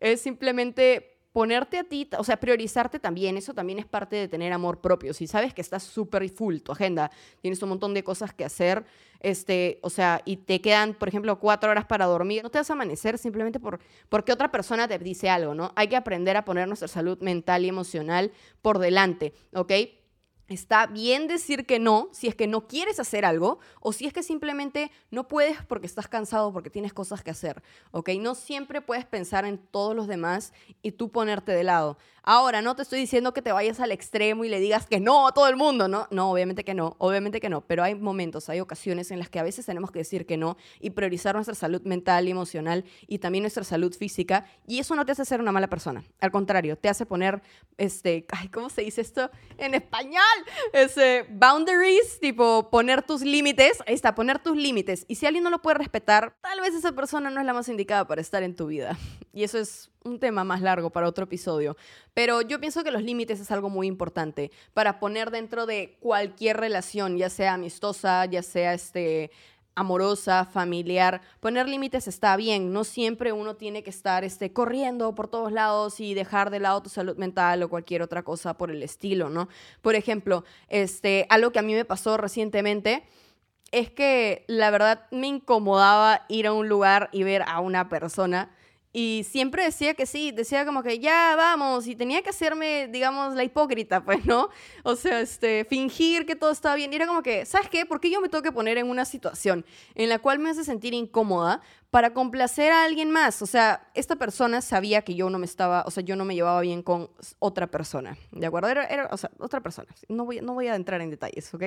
Es 0.00 0.22
simplemente 0.22 1.09
ponerte 1.32 1.78
a 1.78 1.84
ti, 1.84 2.08
o 2.18 2.24
sea, 2.24 2.38
priorizarte 2.38 2.98
también, 2.98 3.36
eso 3.36 3.54
también 3.54 3.78
es 3.78 3.86
parte 3.86 4.16
de 4.16 4.28
tener 4.28 4.52
amor 4.52 4.80
propio. 4.80 5.14
Si 5.14 5.26
sabes 5.26 5.54
que 5.54 5.60
estás 5.60 5.82
súper 5.82 6.28
full 6.28 6.58
tu 6.58 6.72
agenda, 6.72 7.10
tienes 7.40 7.62
un 7.62 7.68
montón 7.68 7.94
de 7.94 8.02
cosas 8.02 8.34
que 8.34 8.44
hacer, 8.44 8.84
este, 9.20 9.78
o 9.82 9.90
sea, 9.90 10.22
y 10.24 10.38
te 10.38 10.60
quedan, 10.60 10.94
por 10.94 11.08
ejemplo, 11.08 11.38
cuatro 11.38 11.70
horas 11.70 11.84
para 11.84 12.06
dormir, 12.06 12.42
no 12.42 12.50
te 12.50 12.58
vas 12.58 12.70
a 12.70 12.72
amanecer 12.72 13.18
simplemente 13.18 13.60
por, 13.60 13.78
porque 14.08 14.32
otra 14.32 14.50
persona 14.50 14.88
te 14.88 14.98
dice 14.98 15.30
algo, 15.30 15.54
¿no? 15.54 15.72
Hay 15.76 15.88
que 15.88 15.96
aprender 15.96 16.36
a 16.36 16.44
poner 16.44 16.66
nuestra 16.66 16.88
salud 16.88 17.18
mental 17.20 17.64
y 17.64 17.68
emocional 17.68 18.32
por 18.60 18.78
delante, 18.78 19.32
¿ok? 19.54 19.72
Está 20.50 20.88
bien 20.88 21.28
decir 21.28 21.64
que 21.64 21.78
no 21.78 22.08
si 22.10 22.26
es 22.26 22.34
que 22.34 22.48
no 22.48 22.66
quieres 22.66 22.98
hacer 22.98 23.24
algo 23.24 23.60
o 23.80 23.92
si 23.92 24.06
es 24.06 24.12
que 24.12 24.24
simplemente 24.24 24.90
no 25.12 25.28
puedes 25.28 25.62
porque 25.62 25.86
estás 25.86 26.08
cansado, 26.08 26.52
porque 26.52 26.70
tienes 26.70 26.92
cosas 26.92 27.22
que 27.22 27.30
hacer, 27.30 27.62
¿ok? 27.92 28.10
No 28.18 28.34
siempre 28.34 28.80
puedes 28.80 29.06
pensar 29.06 29.44
en 29.44 29.58
todos 29.58 29.94
los 29.94 30.08
demás 30.08 30.52
y 30.82 30.90
tú 30.90 31.12
ponerte 31.12 31.52
de 31.52 31.62
lado. 31.62 31.98
Ahora, 32.22 32.62
no 32.62 32.76
te 32.76 32.82
estoy 32.82 32.98
diciendo 32.98 33.32
que 33.32 33.42
te 33.42 33.52
vayas 33.52 33.80
al 33.80 33.92
extremo 33.92 34.44
y 34.44 34.48
le 34.48 34.60
digas 34.60 34.86
que 34.86 35.00
no 35.00 35.28
a 35.28 35.32
todo 35.32 35.48
el 35.48 35.56
mundo, 35.56 35.88
¿no? 35.88 36.06
No, 36.10 36.30
obviamente 36.30 36.64
que 36.64 36.74
no, 36.74 36.96
obviamente 36.98 37.40
que 37.40 37.48
no, 37.48 37.62
pero 37.62 37.82
hay 37.82 37.94
momentos, 37.94 38.48
hay 38.48 38.60
ocasiones 38.60 39.10
en 39.10 39.20
las 39.20 39.30
que 39.30 39.38
a 39.38 39.42
veces 39.42 39.64
tenemos 39.64 39.90
que 39.90 40.00
decir 40.00 40.26
que 40.26 40.36
no 40.36 40.56
y 40.80 40.90
priorizar 40.90 41.34
nuestra 41.34 41.54
salud 41.54 41.80
mental 41.82 42.28
y 42.28 42.32
emocional 42.32 42.84
y 43.06 43.18
también 43.18 43.42
nuestra 43.42 43.64
salud 43.64 43.94
física 43.94 44.44
y 44.66 44.80
eso 44.80 44.96
no 44.96 45.06
te 45.06 45.12
hace 45.12 45.24
ser 45.24 45.40
una 45.40 45.52
mala 45.52 45.68
persona, 45.68 46.04
al 46.20 46.30
contrario, 46.30 46.76
te 46.76 46.88
hace 46.88 47.06
poner, 47.06 47.40
este, 47.78 48.26
¿cómo 48.52 48.68
se 48.68 48.82
dice 48.82 49.00
esto 49.00 49.30
en 49.56 49.74
español? 49.74 50.20
Ese, 50.72 51.26
boundaries, 51.30 52.18
tipo 52.20 52.70
poner 52.70 53.02
tus 53.02 53.22
límites, 53.22 53.82
ahí 53.86 53.94
está, 53.94 54.14
poner 54.14 54.38
tus 54.38 54.56
límites. 54.56 55.04
Y 55.08 55.16
si 55.16 55.26
alguien 55.26 55.44
no 55.44 55.50
lo 55.50 55.62
puede 55.62 55.78
respetar, 55.78 56.36
tal 56.40 56.60
vez 56.60 56.74
esa 56.74 56.92
persona 56.92 57.30
no 57.30 57.40
es 57.40 57.46
la 57.46 57.52
más 57.52 57.68
indicada 57.68 58.06
para 58.06 58.20
estar 58.20 58.42
en 58.42 58.56
tu 58.56 58.66
vida. 58.66 58.96
Y 59.32 59.44
eso 59.44 59.58
es 59.58 59.90
un 60.04 60.18
tema 60.18 60.44
más 60.44 60.60
largo 60.60 60.90
para 60.90 61.06
otro 61.06 61.24
episodio, 61.24 61.76
pero 62.14 62.40
yo 62.40 62.58
pienso 62.58 62.82
que 62.82 62.90
los 62.90 63.02
límites 63.02 63.38
es 63.38 63.50
algo 63.50 63.68
muy 63.68 63.86
importante 63.86 64.50
para 64.74 64.98
poner 64.98 65.30
dentro 65.30 65.66
de 65.66 65.98
cualquier 66.00 66.56
relación, 66.56 67.16
ya 67.16 67.30
sea 67.30 67.54
amistosa, 67.54 68.24
ya 68.24 68.42
sea 68.42 68.74
este 68.74 69.30
amorosa, 69.80 70.44
familiar, 70.44 71.22
poner 71.40 71.66
límites 71.66 72.06
está 72.06 72.36
bien, 72.36 72.72
no 72.72 72.84
siempre 72.84 73.32
uno 73.32 73.56
tiene 73.56 73.82
que 73.82 73.88
estar 73.88 74.24
este, 74.24 74.52
corriendo 74.52 75.14
por 75.14 75.28
todos 75.28 75.52
lados 75.52 76.00
y 76.00 76.12
dejar 76.12 76.50
de 76.50 76.60
lado 76.60 76.82
tu 76.82 76.90
salud 76.90 77.16
mental 77.16 77.62
o 77.62 77.70
cualquier 77.70 78.02
otra 78.02 78.22
cosa 78.22 78.54
por 78.58 78.70
el 78.70 78.82
estilo, 78.82 79.30
¿no? 79.30 79.48
Por 79.80 79.94
ejemplo, 79.94 80.44
este, 80.68 81.26
algo 81.30 81.50
que 81.50 81.58
a 81.58 81.62
mí 81.62 81.74
me 81.74 81.86
pasó 81.86 82.18
recientemente 82.18 83.04
es 83.72 83.90
que 83.90 84.44
la 84.48 84.70
verdad 84.70 85.06
me 85.10 85.28
incomodaba 85.28 86.26
ir 86.28 86.46
a 86.46 86.52
un 86.52 86.68
lugar 86.68 87.08
y 87.12 87.22
ver 87.22 87.42
a 87.46 87.60
una 87.60 87.88
persona 87.88 88.50
y 88.92 89.24
siempre 89.28 89.62
decía 89.62 89.94
que 89.94 90.04
sí, 90.04 90.32
decía 90.32 90.66
como 90.66 90.82
que 90.82 90.98
ya 90.98 91.36
vamos, 91.36 91.86
y 91.86 91.94
tenía 91.94 92.22
que 92.22 92.30
hacerme, 92.30 92.88
digamos, 92.88 93.34
la 93.34 93.44
hipócrita, 93.44 94.04
pues, 94.04 94.24
¿no? 94.24 94.48
O 94.82 94.96
sea, 94.96 95.20
este, 95.20 95.64
fingir 95.64 96.26
que 96.26 96.34
todo 96.34 96.50
estaba 96.50 96.74
bien. 96.74 96.92
Y 96.92 96.96
era 96.96 97.06
como 97.06 97.22
que, 97.22 97.46
¿sabes 97.46 97.68
qué? 97.68 97.86
¿Por 97.86 98.00
qué 98.00 98.10
yo 98.10 98.20
me 98.20 98.28
tengo 98.28 98.42
que 98.42 98.50
poner 98.50 98.78
en 98.78 98.88
una 98.88 99.04
situación 99.04 99.64
en 99.94 100.08
la 100.08 100.18
cual 100.18 100.40
me 100.40 100.50
hace 100.50 100.64
sentir 100.64 100.92
incómoda 100.92 101.60
para 101.90 102.12
complacer 102.12 102.72
a 102.72 102.82
alguien 102.82 103.10
más? 103.12 103.42
O 103.42 103.46
sea, 103.46 103.88
esta 103.94 104.16
persona 104.16 104.60
sabía 104.60 105.02
que 105.02 105.14
yo 105.14 105.30
no 105.30 105.38
me 105.38 105.46
estaba, 105.46 105.84
o 105.86 105.90
sea, 105.92 106.02
yo 106.02 106.16
no 106.16 106.24
me 106.24 106.34
llevaba 106.34 106.60
bien 106.60 106.82
con 106.82 107.10
otra 107.38 107.68
persona, 107.68 108.18
¿de 108.32 108.46
acuerdo? 108.46 108.70
Era, 108.70 108.86
era 108.86 109.08
o 109.12 109.16
sea, 109.16 109.30
otra 109.38 109.60
persona. 109.60 109.88
No 110.08 110.24
voy, 110.24 110.40
no 110.40 110.54
voy 110.54 110.66
a 110.66 110.74
entrar 110.74 111.00
en 111.00 111.10
detalles, 111.10 111.52
¿ok? 111.54 111.62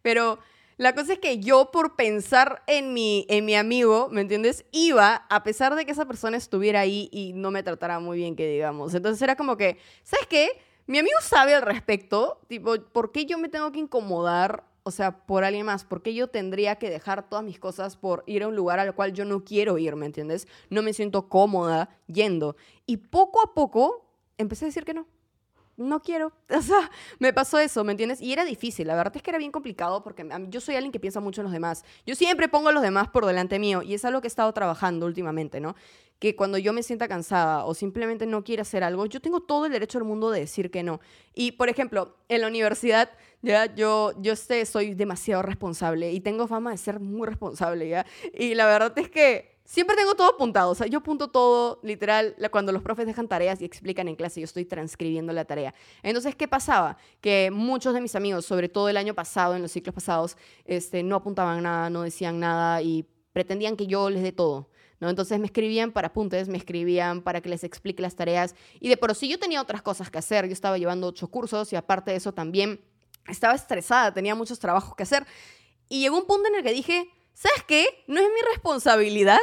Pero 0.00 0.38
la 0.78 0.94
cosa 0.94 1.14
es 1.14 1.18
que 1.18 1.40
yo 1.40 1.72
por 1.72 1.96
pensar 1.96 2.62
en 2.68 2.94
mi, 2.94 3.26
en 3.28 3.44
mi 3.44 3.56
amigo, 3.56 4.08
¿me 4.12 4.20
entiendes? 4.20 4.64
Iba 4.70 5.26
a 5.28 5.42
pesar 5.42 5.74
de 5.74 5.84
que 5.84 5.90
esa 5.90 6.06
persona 6.06 6.36
estuviera 6.36 6.80
ahí 6.80 7.08
y 7.12 7.32
no 7.32 7.50
me 7.50 7.64
tratara 7.64 7.98
muy 7.98 8.18
bien, 8.18 8.36
que 8.36 8.48
digamos. 8.48 8.94
Entonces 8.94 9.20
era 9.20 9.34
como 9.34 9.56
que, 9.56 9.76
¿sabes 10.04 10.26
qué? 10.28 10.48
Mi 10.86 10.98
amigo 10.98 11.16
sabe 11.20 11.54
al 11.54 11.62
respecto, 11.62 12.40
tipo, 12.46 12.76
¿por 12.92 13.10
qué 13.10 13.26
yo 13.26 13.38
me 13.38 13.48
tengo 13.48 13.72
que 13.72 13.80
incomodar? 13.80 14.64
O 14.84 14.92
sea, 14.92 15.26
por 15.26 15.42
alguien 15.42 15.66
más, 15.66 15.84
¿por 15.84 16.00
qué 16.00 16.14
yo 16.14 16.28
tendría 16.28 16.76
que 16.76 16.90
dejar 16.90 17.28
todas 17.28 17.44
mis 17.44 17.58
cosas 17.58 17.96
por 17.96 18.22
ir 18.26 18.44
a 18.44 18.48
un 18.48 18.54
lugar 18.54 18.78
al 18.78 18.94
cual 18.94 19.12
yo 19.12 19.24
no 19.24 19.44
quiero 19.44 19.78
ir, 19.78 19.96
¿me 19.96 20.06
entiendes? 20.06 20.46
No 20.70 20.82
me 20.82 20.92
siento 20.92 21.28
cómoda 21.28 21.90
yendo. 22.06 22.56
Y 22.86 22.98
poco 22.98 23.42
a 23.42 23.52
poco 23.52 24.06
empecé 24.38 24.64
a 24.64 24.68
decir 24.68 24.84
que 24.84 24.94
no 24.94 25.06
no 25.78 26.00
quiero. 26.00 26.32
O 26.58 26.62
sea, 26.62 26.90
me 27.20 27.32
pasó 27.32 27.58
eso, 27.58 27.84
¿me 27.84 27.92
entiendes? 27.92 28.20
Y 28.20 28.32
era 28.32 28.44
difícil, 28.44 28.88
la 28.88 28.96
verdad 28.96 29.14
es 29.16 29.22
que 29.22 29.30
era 29.30 29.38
bien 29.38 29.52
complicado 29.52 30.02
porque 30.02 30.28
yo 30.48 30.60
soy 30.60 30.74
alguien 30.74 30.90
que 30.90 30.98
piensa 30.98 31.20
mucho 31.20 31.40
en 31.40 31.44
los 31.44 31.52
demás. 31.52 31.84
Yo 32.04 32.16
siempre 32.16 32.48
pongo 32.48 32.70
a 32.70 32.72
los 32.72 32.82
demás 32.82 33.08
por 33.08 33.24
delante 33.24 33.58
mío 33.58 33.82
y 33.82 33.94
es 33.94 34.04
algo 34.04 34.20
que 34.20 34.26
he 34.26 34.28
estado 34.28 34.52
trabajando 34.52 35.06
últimamente, 35.06 35.60
¿no? 35.60 35.76
Que 36.18 36.34
cuando 36.34 36.58
yo 36.58 36.72
me 36.72 36.82
sienta 36.82 37.06
cansada 37.06 37.64
o 37.64 37.74
simplemente 37.74 38.26
no 38.26 38.42
quiero 38.42 38.62
hacer 38.62 38.82
algo, 38.82 39.06
yo 39.06 39.20
tengo 39.20 39.40
todo 39.40 39.66
el 39.66 39.72
derecho 39.72 39.98
del 39.98 40.08
mundo 40.08 40.30
de 40.30 40.40
decir 40.40 40.70
que 40.70 40.82
no. 40.82 41.00
Y, 41.32 41.52
por 41.52 41.68
ejemplo, 41.68 42.16
en 42.28 42.40
la 42.40 42.48
universidad, 42.48 43.10
ya 43.40 43.72
yo, 43.72 44.12
yo 44.20 44.34
sé, 44.34 44.66
soy 44.66 44.94
demasiado 44.94 45.42
responsable 45.42 46.10
y 46.12 46.20
tengo 46.20 46.48
fama 46.48 46.72
de 46.72 46.78
ser 46.78 46.98
muy 46.98 47.28
responsable, 47.28 47.88
¿ya? 47.88 48.04
Y 48.36 48.54
la 48.54 48.66
verdad 48.66 48.98
es 48.98 49.10
que 49.10 49.57
Siempre 49.68 49.96
tengo 49.96 50.14
todo 50.14 50.30
apuntado, 50.30 50.70
o 50.70 50.74
sea, 50.74 50.86
yo 50.86 51.00
apunto 51.00 51.28
todo, 51.28 51.78
literal, 51.82 52.34
cuando 52.50 52.72
los 52.72 52.80
profes 52.80 53.04
dejan 53.04 53.28
tareas 53.28 53.60
y 53.60 53.66
explican 53.66 54.08
en 54.08 54.16
clase, 54.16 54.40
yo 54.40 54.46
estoy 54.46 54.64
transcribiendo 54.64 55.30
la 55.34 55.44
tarea. 55.44 55.74
Entonces, 56.02 56.34
¿qué 56.34 56.48
pasaba? 56.48 56.96
Que 57.20 57.50
muchos 57.52 57.92
de 57.92 58.00
mis 58.00 58.14
amigos, 58.14 58.46
sobre 58.46 58.70
todo 58.70 58.88
el 58.88 58.96
año 58.96 59.12
pasado, 59.12 59.56
en 59.56 59.60
los 59.60 59.70
ciclos 59.70 59.94
pasados, 59.94 60.38
este, 60.64 61.02
no 61.02 61.16
apuntaban 61.16 61.62
nada, 61.62 61.90
no 61.90 62.00
decían 62.00 62.40
nada 62.40 62.80
y 62.80 63.04
pretendían 63.34 63.76
que 63.76 63.86
yo 63.86 64.08
les 64.08 64.22
dé 64.22 64.32
todo. 64.32 64.70
¿no? 65.00 65.10
Entonces 65.10 65.38
me 65.38 65.44
escribían 65.44 65.92
para 65.92 66.08
apuntes, 66.08 66.48
me 66.48 66.56
escribían 66.56 67.20
para 67.20 67.42
que 67.42 67.50
les 67.50 67.62
explique 67.62 68.00
las 68.00 68.16
tareas 68.16 68.54
y 68.80 68.88
de 68.88 68.96
por 68.96 69.14
sí 69.14 69.28
yo 69.28 69.38
tenía 69.38 69.60
otras 69.60 69.82
cosas 69.82 70.10
que 70.10 70.16
hacer, 70.16 70.46
yo 70.46 70.54
estaba 70.54 70.78
llevando 70.78 71.08
ocho 71.08 71.28
cursos 71.28 71.74
y 71.74 71.76
aparte 71.76 72.12
de 72.12 72.16
eso 72.16 72.32
también 72.32 72.80
estaba 73.28 73.54
estresada, 73.54 74.14
tenía 74.14 74.34
muchos 74.34 74.58
trabajos 74.58 74.96
que 74.96 75.02
hacer 75.02 75.26
y 75.90 76.00
llegó 76.00 76.16
un 76.16 76.26
punto 76.26 76.48
en 76.48 76.54
el 76.54 76.62
que 76.62 76.72
dije, 76.72 77.10
¿sabes 77.34 77.62
qué? 77.64 77.86
No 78.06 78.18
es 78.18 78.28
mi 78.28 78.40
responsabilidad 78.50 79.38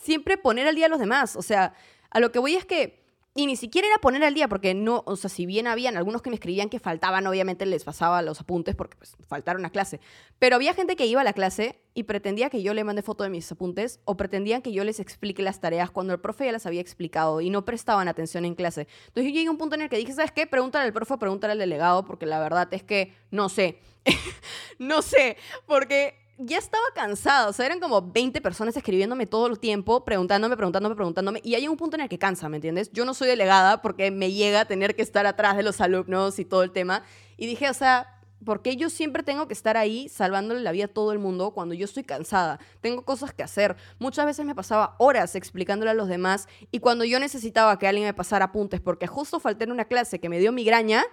siempre 0.00 0.36
poner 0.36 0.66
al 0.66 0.74
día 0.74 0.86
a 0.86 0.88
los 0.88 0.98
demás, 0.98 1.36
o 1.36 1.42
sea, 1.42 1.74
a 2.10 2.20
lo 2.20 2.32
que 2.32 2.38
voy 2.38 2.56
es 2.56 2.64
que 2.64 3.00
y 3.32 3.46
ni 3.46 3.54
siquiera 3.54 3.86
era 3.86 3.98
poner 3.98 4.24
al 4.24 4.34
día, 4.34 4.48
porque 4.48 4.74
no, 4.74 5.04
o 5.06 5.14
sea, 5.14 5.30
si 5.30 5.46
bien 5.46 5.68
habían 5.68 5.96
algunos 5.96 6.20
que 6.20 6.30
me 6.30 6.34
escribían 6.34 6.68
que 6.68 6.80
faltaban, 6.80 7.24
obviamente 7.28 7.64
les 7.64 7.84
pasaba 7.84 8.22
los 8.22 8.40
apuntes 8.40 8.74
porque 8.74 8.96
pues, 8.96 9.16
faltaron 9.28 9.64
a 9.64 9.70
clase. 9.70 10.00
Pero 10.40 10.56
había 10.56 10.74
gente 10.74 10.96
que 10.96 11.06
iba 11.06 11.20
a 11.20 11.24
la 11.24 11.32
clase 11.32 11.80
y 11.94 12.02
pretendía 12.02 12.50
que 12.50 12.60
yo 12.60 12.74
le 12.74 12.82
mande 12.82 13.02
foto 13.02 13.22
de 13.22 13.30
mis 13.30 13.50
apuntes 13.52 14.00
o 14.04 14.16
pretendían 14.16 14.62
que 14.62 14.72
yo 14.72 14.82
les 14.82 14.98
explique 14.98 15.44
las 15.44 15.60
tareas 15.60 15.92
cuando 15.92 16.12
el 16.12 16.18
profe 16.18 16.46
ya 16.46 16.52
las 16.52 16.66
había 16.66 16.80
explicado 16.80 17.40
y 17.40 17.50
no 17.50 17.64
prestaban 17.64 18.08
atención 18.08 18.44
en 18.44 18.56
clase. 18.56 18.88
Entonces 19.06 19.32
yo 19.32 19.36
llegué 19.36 19.46
a 19.46 19.52
un 19.52 19.58
punto 19.58 19.76
en 19.76 19.82
el 19.82 19.88
que 19.88 19.96
dije, 19.96 20.12
¿sabes 20.12 20.32
qué? 20.32 20.48
Pregúntale 20.48 20.86
al 20.86 20.92
profe, 20.92 21.16
pregúntale 21.16 21.52
al 21.52 21.58
delegado, 21.60 22.04
porque 22.04 22.26
la 22.26 22.40
verdad 22.40 22.68
es 22.72 22.82
que 22.82 23.14
no 23.30 23.48
sé. 23.48 23.78
no 24.80 25.02
sé, 25.02 25.36
porque 25.66 26.16
ya 26.42 26.58
estaba 26.58 26.84
cansada, 26.94 27.48
o 27.48 27.52
sea, 27.52 27.66
eran 27.66 27.80
como 27.80 28.02
20 28.02 28.40
personas 28.40 28.76
escribiéndome 28.76 29.26
todo 29.26 29.46
el 29.46 29.58
tiempo, 29.58 30.04
preguntándome, 30.04 30.56
preguntándome, 30.56 30.94
preguntándome, 30.94 31.40
y 31.44 31.54
hay 31.54 31.68
un 31.68 31.76
punto 31.76 31.96
en 31.96 32.02
el 32.02 32.08
que 32.08 32.18
cansa, 32.18 32.48
¿me 32.48 32.56
entiendes? 32.56 32.90
Yo 32.92 33.04
no 33.04 33.14
soy 33.14 33.28
delegada 33.28 33.82
porque 33.82 34.10
me 34.10 34.32
llega 34.32 34.62
a 34.62 34.64
tener 34.64 34.96
que 34.96 35.02
estar 35.02 35.26
atrás 35.26 35.56
de 35.56 35.62
los 35.62 35.80
alumnos 35.80 36.38
y 36.38 36.44
todo 36.44 36.62
el 36.62 36.70
tema, 36.70 37.02
y 37.36 37.46
dije, 37.46 37.68
o 37.68 37.74
sea, 37.74 38.20
¿por 38.44 38.62
qué 38.62 38.76
yo 38.76 38.88
siempre 38.88 39.22
tengo 39.22 39.46
que 39.48 39.54
estar 39.54 39.76
ahí 39.76 40.08
salvándole 40.08 40.60
la 40.60 40.72
vida 40.72 40.86
a 40.86 40.88
todo 40.88 41.12
el 41.12 41.18
mundo 41.18 41.52
cuando 41.52 41.74
yo 41.74 41.84
estoy 41.84 42.04
cansada? 42.04 42.58
Tengo 42.80 43.04
cosas 43.04 43.34
que 43.34 43.42
hacer. 43.42 43.76
Muchas 43.98 44.26
veces 44.26 44.46
me 44.46 44.54
pasaba 44.54 44.94
horas 44.98 45.34
explicándole 45.34 45.90
a 45.90 45.94
los 45.94 46.08
demás 46.08 46.48
y 46.70 46.80
cuando 46.80 47.04
yo 47.04 47.20
necesitaba 47.20 47.78
que 47.78 47.86
alguien 47.86 48.06
me 48.06 48.14
pasara 48.14 48.46
apuntes 48.46 48.80
porque 48.80 49.06
justo 49.06 49.40
falté 49.40 49.64
en 49.64 49.72
una 49.72 49.84
clase 49.84 50.20
que 50.20 50.28
me 50.28 50.38
dio 50.38 50.52
migraña, 50.52 51.04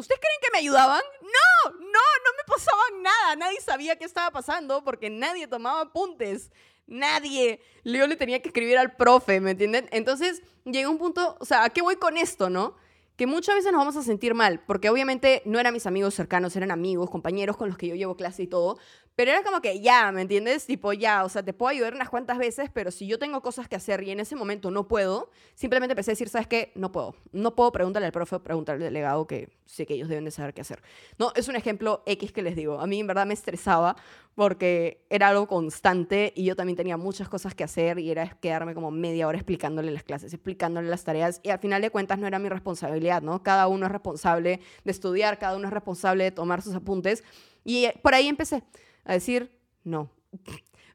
¿Ustedes 0.00 0.18
creen 0.18 0.40
que 0.40 0.50
me 0.50 0.58
ayudaban? 0.58 1.02
No, 1.20 1.70
no, 1.72 1.78
no 1.78 2.30
me 2.36 2.44
pasaban 2.46 3.02
nada. 3.02 3.36
Nadie 3.36 3.60
sabía 3.60 3.96
qué 3.96 4.06
estaba 4.06 4.30
pasando 4.30 4.82
porque 4.82 5.10
nadie 5.10 5.46
tomaba 5.46 5.82
apuntes. 5.82 6.50
Nadie. 6.86 7.60
Leo 7.84 8.06
le 8.06 8.16
tenía 8.16 8.40
que 8.40 8.48
escribir 8.48 8.78
al 8.78 8.96
profe, 8.96 9.40
¿me 9.40 9.50
entienden? 9.50 9.88
Entonces 9.92 10.42
llegó 10.64 10.90
un 10.90 10.96
punto, 10.96 11.36
o 11.38 11.44
sea, 11.44 11.64
¿a 11.64 11.70
qué 11.70 11.82
voy 11.82 11.96
con 11.96 12.16
esto, 12.16 12.48
no? 12.48 12.76
Que 13.16 13.26
muchas 13.26 13.56
veces 13.56 13.72
nos 13.72 13.80
vamos 13.80 13.96
a 13.96 14.02
sentir 14.02 14.32
mal, 14.32 14.64
porque 14.66 14.88
obviamente 14.88 15.42
no 15.44 15.60
eran 15.60 15.74
mis 15.74 15.86
amigos 15.86 16.14
cercanos, 16.14 16.56
eran 16.56 16.70
amigos, 16.70 17.10
compañeros 17.10 17.58
con 17.58 17.68
los 17.68 17.76
que 17.76 17.86
yo 17.86 17.94
llevo 17.94 18.16
clase 18.16 18.44
y 18.44 18.46
todo, 18.46 18.78
pero 19.20 19.32
era 19.32 19.42
como 19.42 19.60
que 19.60 19.82
ya, 19.82 20.10
¿me 20.12 20.22
entiendes? 20.22 20.64
Tipo, 20.64 20.94
ya, 20.94 21.24
o 21.24 21.28
sea, 21.28 21.42
te 21.42 21.52
puedo 21.52 21.68
ayudar 21.68 21.92
unas 21.92 22.08
cuantas 22.08 22.38
veces, 22.38 22.70
pero 22.72 22.90
si 22.90 23.06
yo 23.06 23.18
tengo 23.18 23.42
cosas 23.42 23.68
que 23.68 23.76
hacer 23.76 24.02
y 24.02 24.12
en 24.12 24.18
ese 24.18 24.34
momento 24.34 24.70
no 24.70 24.88
puedo, 24.88 25.28
simplemente 25.54 25.92
empecé 25.92 26.12
a 26.12 26.14
decir, 26.14 26.30
¿sabes 26.30 26.46
qué? 26.46 26.72
No 26.74 26.90
puedo. 26.90 27.14
No 27.30 27.54
puedo 27.54 27.70
preguntarle 27.70 28.06
al 28.06 28.12
profe, 28.12 28.40
preguntarle 28.40 28.86
al 28.86 28.94
delegado, 28.94 29.26
que 29.26 29.50
sé 29.66 29.84
que 29.84 29.92
ellos 29.92 30.08
deben 30.08 30.24
de 30.24 30.30
saber 30.30 30.54
qué 30.54 30.62
hacer. 30.62 30.80
No, 31.18 31.34
es 31.36 31.48
un 31.48 31.56
ejemplo 31.56 32.02
X 32.06 32.32
que 32.32 32.40
les 32.40 32.56
digo. 32.56 32.80
A 32.80 32.86
mí 32.86 32.98
en 32.98 33.06
verdad 33.08 33.26
me 33.26 33.34
estresaba 33.34 33.94
porque 34.34 35.04
era 35.10 35.28
algo 35.28 35.46
constante 35.46 36.32
y 36.34 36.44
yo 36.44 36.56
también 36.56 36.78
tenía 36.78 36.96
muchas 36.96 37.28
cosas 37.28 37.54
que 37.54 37.62
hacer 37.62 37.98
y 37.98 38.10
era 38.10 38.26
quedarme 38.40 38.72
como 38.72 38.90
media 38.90 39.28
hora 39.28 39.36
explicándole 39.36 39.90
las 39.90 40.02
clases, 40.02 40.32
explicándole 40.32 40.88
las 40.88 41.04
tareas 41.04 41.40
y 41.42 41.50
al 41.50 41.58
final 41.58 41.82
de 41.82 41.90
cuentas 41.90 42.18
no 42.18 42.26
era 42.26 42.38
mi 42.38 42.48
responsabilidad, 42.48 43.20
¿no? 43.20 43.42
Cada 43.42 43.68
uno 43.68 43.84
es 43.84 43.92
responsable 43.92 44.60
de 44.82 44.90
estudiar, 44.90 45.38
cada 45.38 45.58
uno 45.58 45.68
es 45.68 45.74
responsable 45.74 46.24
de 46.24 46.30
tomar 46.30 46.62
sus 46.62 46.74
apuntes 46.74 47.22
y 47.64 47.86
por 48.02 48.14
ahí 48.14 48.26
empecé 48.26 48.62
a 49.04 49.12
decir 49.12 49.50
no. 49.84 50.10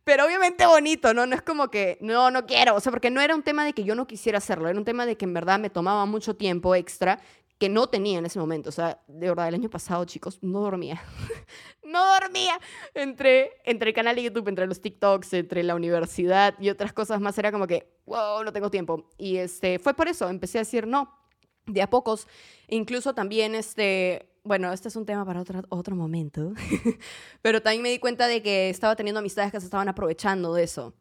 Pero 0.04 0.26
obviamente 0.26 0.68
bonito, 0.68 1.14
¿no? 1.14 1.26
No 1.26 1.36
es 1.36 1.42
como 1.42 1.70
que, 1.70 1.98
no, 2.00 2.30
no 2.30 2.46
quiero, 2.46 2.76
o 2.76 2.80
sea, 2.80 2.92
porque 2.92 3.10
no 3.10 3.22
era 3.22 3.34
un 3.34 3.42
tema 3.42 3.66
de 3.66 3.74
que 3.74 3.84
yo 3.84 3.96
no 3.96 4.06
quisiera 4.06 4.38
hacerlo, 4.38 4.70
era 4.70 4.78
un 4.78 4.86
tema 4.86 5.06
de 5.08 5.18
que 5.18 5.26
en 5.26 5.34
verdad 5.34 5.60
me 5.60 5.72
tomaba 5.72 6.06
mucho 6.06 6.36
tiempo 6.36 6.76
extra 6.76 7.20
que 7.58 7.70
no 7.70 7.88
tenía 7.88 8.20
en 8.20 8.26
ese 8.26 8.40
momento. 8.40 8.70
O 8.70 8.72
sea, 8.72 9.02
de 9.08 9.30
verdad, 9.30 9.48
el 9.48 9.56
año 9.56 9.70
pasado, 9.70 10.04
chicos, 10.06 10.40
no 10.42 10.60
dormía. 10.60 11.02
no 11.84 12.06
dormía. 12.20 12.60
Entre, 12.94 13.52
entre 13.64 13.90
el 13.90 13.96
canal 13.96 14.16
de 14.16 14.24
YouTube, 14.24 14.48
entre 14.50 14.68
los 14.68 14.82
TikToks, 14.82 15.34
entre 15.34 15.64
la 15.64 15.76
universidad 15.76 16.56
y 16.60 16.70
otras 16.70 16.94
cosas 16.94 17.22
más, 17.22 17.38
era 17.38 17.52
como 17.52 17.68
que, 17.68 17.98
wow, 18.06 18.44
no 18.44 18.52
tengo 18.52 18.70
tiempo. 18.70 19.10
Y 19.18 19.38
este, 19.38 19.80
fue 19.80 19.94
por 19.94 20.08
eso, 20.08 20.30
empecé 20.30 20.58
a 20.58 20.62
decir 20.62 20.86
no, 20.86 21.18
de 21.66 21.82
a 21.82 21.90
pocos. 21.90 22.28
Incluso 22.68 23.14
también, 23.14 23.56
este, 23.56 24.35
bueno, 24.46 24.72
este 24.72 24.88
es 24.88 24.96
un 24.96 25.06
tema 25.06 25.26
para 25.26 25.42
otro, 25.42 25.64
otro 25.70 25.96
momento, 25.96 26.54
pero 27.42 27.62
también 27.62 27.82
me 27.82 27.90
di 27.90 28.00
cuenta 28.00 28.28
de 28.28 28.42
que 28.42 28.70
estaba 28.70 28.96
teniendo 28.96 29.20
amistades 29.20 29.52
que 29.52 29.60
se 29.60 29.66
estaban 29.66 29.90
aprovechando 29.90 30.54
de 30.54 30.64
eso. 30.64 30.94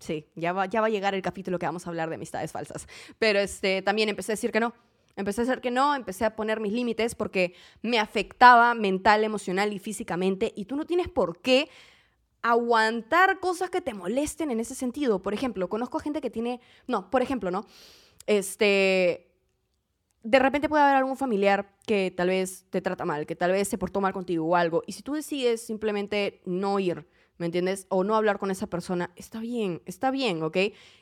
Sí, 0.00 0.26
ya 0.34 0.52
va, 0.52 0.66
ya 0.66 0.80
va 0.80 0.88
a 0.88 0.90
llegar 0.90 1.14
el 1.14 1.22
capítulo 1.22 1.58
que 1.58 1.66
vamos 1.66 1.86
a 1.86 1.90
hablar 1.90 2.08
de 2.08 2.16
amistades 2.16 2.52
falsas, 2.52 2.86
pero 3.18 3.38
este, 3.38 3.82
también 3.82 4.08
empecé 4.08 4.32
a 4.32 4.34
decir 4.34 4.52
que 4.52 4.60
no. 4.60 4.74
Empecé 5.16 5.40
a 5.40 5.44
decir 5.44 5.60
que 5.60 5.72
no, 5.72 5.96
empecé 5.96 6.24
a 6.24 6.36
poner 6.36 6.60
mis 6.60 6.72
límites 6.72 7.16
porque 7.16 7.54
me 7.82 7.98
afectaba 7.98 8.74
mental, 8.74 9.24
emocional 9.24 9.72
y 9.72 9.80
físicamente 9.80 10.52
y 10.54 10.66
tú 10.66 10.76
no 10.76 10.86
tienes 10.86 11.08
por 11.08 11.40
qué 11.40 11.68
aguantar 12.42 13.40
cosas 13.40 13.70
que 13.70 13.80
te 13.80 13.94
molesten 13.94 14.52
en 14.52 14.60
ese 14.60 14.76
sentido. 14.76 15.20
Por 15.20 15.34
ejemplo, 15.34 15.68
conozco 15.68 15.98
gente 15.98 16.20
que 16.20 16.30
tiene, 16.30 16.60
no, 16.86 17.10
por 17.10 17.22
ejemplo, 17.22 17.50
¿no? 17.50 17.66
Este, 18.26 19.27
de 20.28 20.38
repente 20.38 20.68
puede 20.68 20.82
haber 20.82 20.96
algún 20.96 21.16
familiar 21.16 21.74
que 21.86 22.12
tal 22.14 22.28
vez 22.28 22.66
te 22.68 22.82
trata 22.82 23.06
mal, 23.06 23.24
que 23.24 23.34
tal 23.34 23.52
vez 23.52 23.66
se 23.66 23.78
portó 23.78 24.02
mal 24.02 24.12
contigo 24.12 24.46
o 24.46 24.56
algo, 24.56 24.82
y 24.86 24.92
si 24.92 25.02
tú 25.02 25.14
decides 25.14 25.64
simplemente 25.64 26.42
no 26.44 26.78
ir, 26.78 27.06
¿me 27.38 27.46
entiendes? 27.46 27.86
O 27.88 28.04
no 28.04 28.14
hablar 28.14 28.38
con 28.38 28.50
esa 28.50 28.66
persona, 28.66 29.10
está 29.16 29.40
bien, 29.40 29.80
está 29.86 30.10
bien, 30.10 30.42
¿ok? 30.42 30.58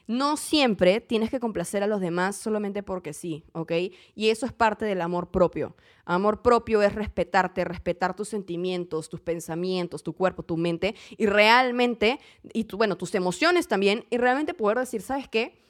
No 0.07 0.37
siempre 0.37 1.01
tienes 1.01 1.31
que 1.31 1.41
complacer 1.41 1.83
a 1.83 1.89
los 1.89 2.01
demás 2.01 2.37
solamente 2.37 2.85
porque 2.85 3.13
sí, 3.13 3.43
¿ok? 3.53 3.73
Y 4.15 4.29
eso 4.29 4.47
es 4.47 4.53
parte 4.53 4.85
del 4.85 5.01
amor 5.01 5.33
propio. 5.33 5.75
Amor 6.05 6.43
propio 6.43 6.83
es 6.83 6.95
respetarte, 6.95 7.65
respetar 7.65 8.15
tus 8.15 8.29
sentimientos, 8.29 9.09
tus 9.09 9.21
pensamientos, 9.21 10.05
tu 10.05 10.13
cuerpo, 10.13 10.45
tu 10.45 10.57
mente, 10.57 10.95
y 11.17 11.27
realmente, 11.27 12.21
y 12.53 12.65
tu, 12.65 12.77
bueno, 12.77 12.97
tus 12.97 13.13
emociones 13.17 13.67
también, 13.67 14.05
y 14.09 14.19
realmente 14.19 14.55
poder 14.55 14.79
decir, 14.79 15.03
¿sabes 15.03 15.27
qué? 15.29 15.66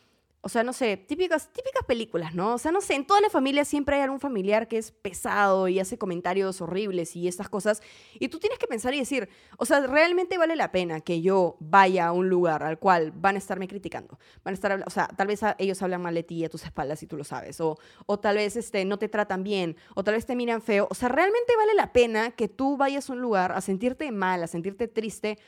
O 0.47 0.49
sea, 0.49 0.63
no 0.63 0.73
sé, 0.73 0.97
típicas, 0.97 1.53
típicas 1.53 1.85
películas, 1.85 2.33
¿no? 2.33 2.55
O 2.55 2.59
sea, 2.59 2.71
no 2.71 2.81
sé, 2.81 2.95
en 2.95 3.05
toda 3.05 3.21
la 3.21 3.31
familia 3.31 3.65
siempre 3.65 3.97
hay 3.97 4.03
algún 4.03 4.21
familiar 4.21 4.69
que 4.69 4.79
es 4.79 4.93
pesado 4.93 5.67
y 5.67 5.81
hace 5.81 5.99
comentarios 5.99 6.61
horribles 6.61 7.17
y 7.17 7.27
estas 7.27 7.49
cosas. 7.49 7.83
Y 8.21 8.29
tú 8.29 8.39
tienes 8.39 8.57
que 8.61 8.69
pensar 8.69 8.95
y 8.95 9.01
decir, 9.01 9.29
o 9.59 9.67
sea, 9.67 9.85
realmente 9.89 10.39
vale 10.39 10.55
la 10.55 10.71
pena 10.71 11.01
que 11.01 11.21
yo 11.21 11.57
vaya 11.59 12.07
a 12.07 12.13
un 12.13 12.29
lugar 12.29 12.63
al 12.63 12.79
cual 12.79 13.11
van 13.11 13.35
a 13.35 13.39
estarme 13.39 13.67
criticando. 13.67 14.21
Van 14.45 14.53
a 14.53 14.55
estar, 14.55 14.85
o 14.87 14.91
sea, 14.91 15.09
tal 15.09 15.27
vez 15.27 15.41
ellos 15.59 15.83
hablan 15.83 16.01
mal 16.01 16.15
de 16.15 16.23
ti 16.23 16.45
a 16.45 16.49
tus 16.49 16.63
espaldas 16.63 17.03
y 17.03 17.09
tú 17.09 17.17
lo 17.17 17.25
sabes. 17.25 17.61
O, 17.61 17.77
o 18.07 18.21
tal 18.21 18.37
vez 18.37 18.55
este, 18.55 18.85
no 18.85 19.01
te 19.01 19.09
tratan 19.09 19.43
bien. 19.43 19.77
O 19.97 20.05
tal 20.05 20.15
vez 20.15 20.27
te 20.27 20.37
miran 20.37 20.63
feo. 20.63 20.87
O 20.93 20.95
sea, 20.95 21.09
realmente 21.09 21.57
vale 21.57 21.75
la 21.75 21.93
pena 21.93 22.31
que 22.31 22.47
tú 22.47 22.77
vayas 22.77 23.11
a 23.11 23.15
un 23.15 23.21
lugar 23.21 23.51
a 23.51 23.61
sentirte 23.61 24.13
mal, 24.13 24.45
a 24.45 24.47
sentirte 24.47 24.87
triste 24.87 25.41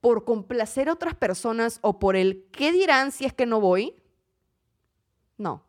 por 0.00 0.24
complacer 0.24 0.88
a 0.88 0.94
otras 0.94 1.14
personas 1.14 1.78
o 1.82 1.98
por 1.98 2.16
el 2.16 2.46
qué 2.52 2.72
dirán 2.72 3.12
si 3.12 3.26
es 3.26 3.34
que 3.34 3.44
no 3.44 3.60
voy. 3.60 3.96
No, 5.38 5.64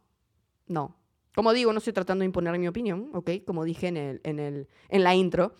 no. 0.67 0.95
Como 1.35 1.53
digo, 1.53 1.71
no 1.71 1.77
estoy 1.77 1.93
tratando 1.93 2.21
de 2.21 2.27
imponer 2.27 2.57
mi 2.57 2.67
opinión, 2.67 3.11
¿ok? 3.13 3.29
Como 3.45 3.63
dije 3.63 3.87
en, 3.87 3.97
el, 3.97 4.21
en, 4.23 4.39
el, 4.39 4.67
en 4.89 5.03
la 5.03 5.13
intro. 5.13 5.53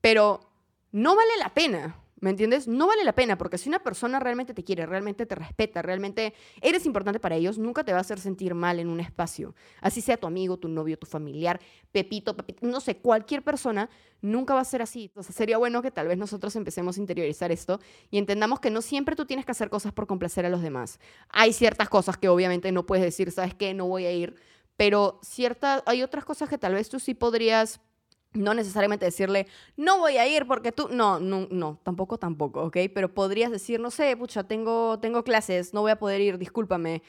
Pero 0.00 0.40
no 0.92 1.16
vale 1.16 1.36
la 1.38 1.54
pena 1.54 1.99
¿Me 2.20 2.28
entiendes? 2.28 2.68
No 2.68 2.86
vale 2.86 3.02
la 3.02 3.14
pena 3.14 3.38
porque 3.38 3.56
si 3.56 3.68
una 3.70 3.78
persona 3.78 4.20
realmente 4.20 4.52
te 4.52 4.62
quiere, 4.62 4.84
realmente 4.84 5.24
te 5.24 5.34
respeta, 5.34 5.80
realmente 5.80 6.34
eres 6.60 6.84
importante 6.84 7.18
para 7.18 7.36
ellos, 7.36 7.56
nunca 7.56 7.82
te 7.82 7.92
va 7.92 7.98
a 7.98 8.00
hacer 8.02 8.20
sentir 8.20 8.54
mal 8.54 8.78
en 8.78 8.88
un 8.88 9.00
espacio. 9.00 9.54
Así 9.80 10.02
sea 10.02 10.18
tu 10.18 10.26
amigo, 10.26 10.58
tu 10.58 10.68
novio, 10.68 10.98
tu 10.98 11.06
familiar, 11.06 11.58
Pepito, 11.92 12.36
Pepito, 12.36 12.66
no 12.66 12.80
sé, 12.80 12.98
cualquier 12.98 13.42
persona 13.42 13.88
nunca 14.20 14.52
va 14.54 14.60
a 14.60 14.64
ser 14.64 14.82
así. 14.82 15.04
Entonces 15.04 15.34
sería 15.34 15.56
bueno 15.56 15.80
que 15.80 15.90
tal 15.90 16.08
vez 16.08 16.18
nosotros 16.18 16.54
empecemos 16.56 16.98
a 16.98 17.00
interiorizar 17.00 17.50
esto 17.52 17.80
y 18.10 18.18
entendamos 18.18 18.60
que 18.60 18.70
no 18.70 18.82
siempre 18.82 19.16
tú 19.16 19.24
tienes 19.24 19.46
que 19.46 19.52
hacer 19.52 19.70
cosas 19.70 19.92
por 19.92 20.06
complacer 20.06 20.44
a 20.44 20.50
los 20.50 20.60
demás. 20.60 21.00
Hay 21.30 21.54
ciertas 21.54 21.88
cosas 21.88 22.18
que 22.18 22.28
obviamente 22.28 22.70
no 22.70 22.84
puedes 22.84 23.04
decir, 23.04 23.30
¿sabes 23.30 23.54
qué? 23.54 23.72
No 23.72 23.86
voy 23.86 24.04
a 24.04 24.12
ir, 24.12 24.34
pero 24.76 25.20
cierta, 25.22 25.82
hay 25.86 26.02
otras 26.02 26.26
cosas 26.26 26.50
que 26.50 26.58
tal 26.58 26.74
vez 26.74 26.90
tú 26.90 27.00
sí 27.00 27.14
podrías 27.14 27.80
no 28.32 28.54
necesariamente 28.54 29.04
decirle, 29.04 29.46
no 29.76 29.98
voy 29.98 30.18
a 30.18 30.26
ir 30.28 30.46
porque 30.46 30.72
tú, 30.72 30.88
no, 30.90 31.18
no, 31.18 31.48
no, 31.50 31.80
tampoco, 31.82 32.18
tampoco, 32.18 32.64
¿ok? 32.64 32.76
Pero 32.94 33.12
podrías 33.12 33.50
decir, 33.50 33.80
no 33.80 33.90
sé, 33.90 34.16
pucha, 34.16 34.44
tengo, 34.44 34.98
tengo 35.00 35.24
clases, 35.24 35.74
no 35.74 35.80
voy 35.80 35.90
a 35.90 35.98
poder 35.98 36.20
ir, 36.20 36.38
discúlpame. 36.38 37.02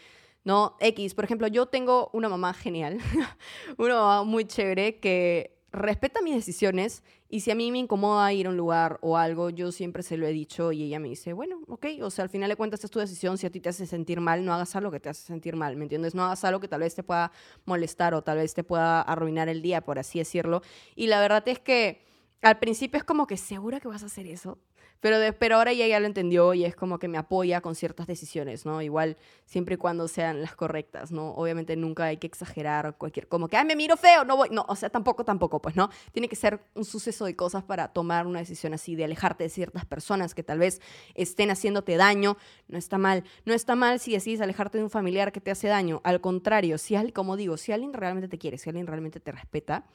No, 0.43 0.75
X, 0.79 1.13
por 1.13 1.23
ejemplo, 1.25 1.47
yo 1.47 1.67
tengo 1.67 2.09
una 2.13 2.27
mamá 2.27 2.53
genial, 2.53 2.97
una 3.77 3.95
mamá 3.95 4.23
muy 4.23 4.45
chévere 4.45 4.99
que 4.99 5.60
respeta 5.71 6.21
mis 6.21 6.35
decisiones 6.35 7.03
y 7.29 7.41
si 7.41 7.51
a 7.51 7.55
mí 7.55 7.71
me 7.71 7.77
incomoda 7.77 8.31
ir 8.33 8.47
a 8.47 8.49
un 8.49 8.57
lugar 8.57 8.99
o 9.01 9.17
algo, 9.17 9.49
yo 9.49 9.71
siempre 9.71 10.03
se 10.03 10.17
lo 10.17 10.27
he 10.27 10.33
dicho 10.33 10.71
y 10.71 10.83
ella 10.83 10.99
me 10.99 11.07
dice, 11.07 11.31
bueno, 11.33 11.61
ok, 11.67 11.85
o 12.01 12.09
sea, 12.09 12.23
al 12.23 12.29
final 12.29 12.49
de 12.49 12.57
cuentas 12.57 12.83
es 12.83 12.91
tu 12.91 12.99
decisión, 12.99 13.37
si 13.37 13.47
a 13.47 13.49
ti 13.49 13.61
te 13.61 13.69
hace 13.69 13.85
sentir 13.85 14.19
mal, 14.19 14.43
no 14.43 14.53
hagas 14.53 14.75
algo 14.75 14.91
que 14.91 14.99
te 14.99 15.09
hace 15.09 15.23
sentir 15.23 15.55
mal, 15.55 15.77
¿me 15.77 15.83
entiendes? 15.83 16.13
No 16.13 16.25
hagas 16.25 16.43
algo 16.43 16.59
que 16.59 16.67
tal 16.67 16.81
vez 16.81 16.93
te 16.93 17.03
pueda 17.03 17.31
molestar 17.65 18.13
o 18.13 18.21
tal 18.21 18.37
vez 18.37 18.53
te 18.53 18.63
pueda 18.63 19.01
arruinar 19.01 19.47
el 19.47 19.61
día, 19.61 19.81
por 19.81 19.97
así 19.97 20.19
decirlo. 20.19 20.61
Y 20.95 21.07
la 21.07 21.21
verdad 21.21 21.47
es 21.47 21.59
que 21.59 22.05
al 22.41 22.59
principio 22.59 22.97
es 22.97 23.03
como 23.03 23.27
que 23.27 23.37
segura 23.37 23.79
que 23.79 23.87
vas 23.87 24.03
a 24.03 24.07
hacer 24.07 24.27
eso, 24.27 24.59
Pero, 25.01 25.19
de, 25.19 25.33
pero 25.33 25.57
ahora 25.57 25.71
ella 25.71 25.87
ya 25.87 25.99
lo 25.99 26.05
entendió 26.05 26.53
y 26.53 26.63
es 26.63 26.75
como 26.75 26.99
que 26.99 27.07
me 27.07 27.17
apoya 27.17 27.59
con 27.59 27.75
ciertas 27.75 28.05
decisiones, 28.07 28.65
¿no? 28.65 28.81
Igual, 28.81 29.17
siempre 29.45 29.75
y 29.75 29.77
cuando 29.77 30.07
sean 30.07 30.41
las 30.41 30.55
correctas, 30.55 31.11
¿no? 31.11 31.31
Obviamente 31.31 31.75
nunca 31.75 32.05
hay 32.05 32.17
que 32.17 32.27
exagerar 32.27 32.95
cualquier, 32.97 33.27
como 33.27 33.47
que, 33.47 33.57
ay, 33.57 33.65
me 33.65 33.75
miro 33.75 33.97
feo, 33.97 34.23
no 34.23 34.37
voy, 34.37 34.49
no, 34.51 34.63
o 34.67 34.75
sea, 34.75 34.89
tampoco, 34.89 35.25
tampoco, 35.25 35.59
pues, 35.59 35.75
¿no? 35.75 35.89
Tiene 36.11 36.29
que 36.29 36.35
ser 36.35 36.61
un 36.75 36.85
suceso 36.85 37.25
de 37.25 37.35
cosas 37.35 37.63
para 37.63 37.87
tomar 37.87 38.27
una 38.27 38.39
decisión 38.39 38.73
así, 38.75 38.95
de 38.95 39.05
alejarte 39.05 39.43
de 39.43 39.49
ciertas 39.49 39.85
personas 39.85 40.35
que 40.35 40.43
tal 40.43 40.59
vez 40.59 40.81
estén 41.15 41.49
haciéndote 41.49 41.97
daño, 41.97 42.37
no 42.67 42.77
está 42.77 42.99
mal, 42.99 43.23
no 43.45 43.53
está 43.53 43.75
mal 43.75 43.99
si 43.99 44.11
decides 44.11 44.39
alejarte 44.39 44.77
de 44.77 44.83
un 44.83 44.91
familiar 44.91 45.31
que 45.31 45.41
te 45.41 45.49
hace 45.49 45.67
daño, 45.67 46.01
al 46.03 46.21
contrario, 46.21 46.77
si 46.77 46.95
alguien, 46.95 47.13
como 47.13 47.37
digo, 47.37 47.57
si 47.57 47.71
alguien 47.71 47.93
realmente 47.93 48.27
te 48.27 48.37
quiere, 48.37 48.59
si 48.59 48.69
alguien 48.69 48.85
realmente 48.85 49.19
te 49.19 49.31
respeta, 49.31 49.85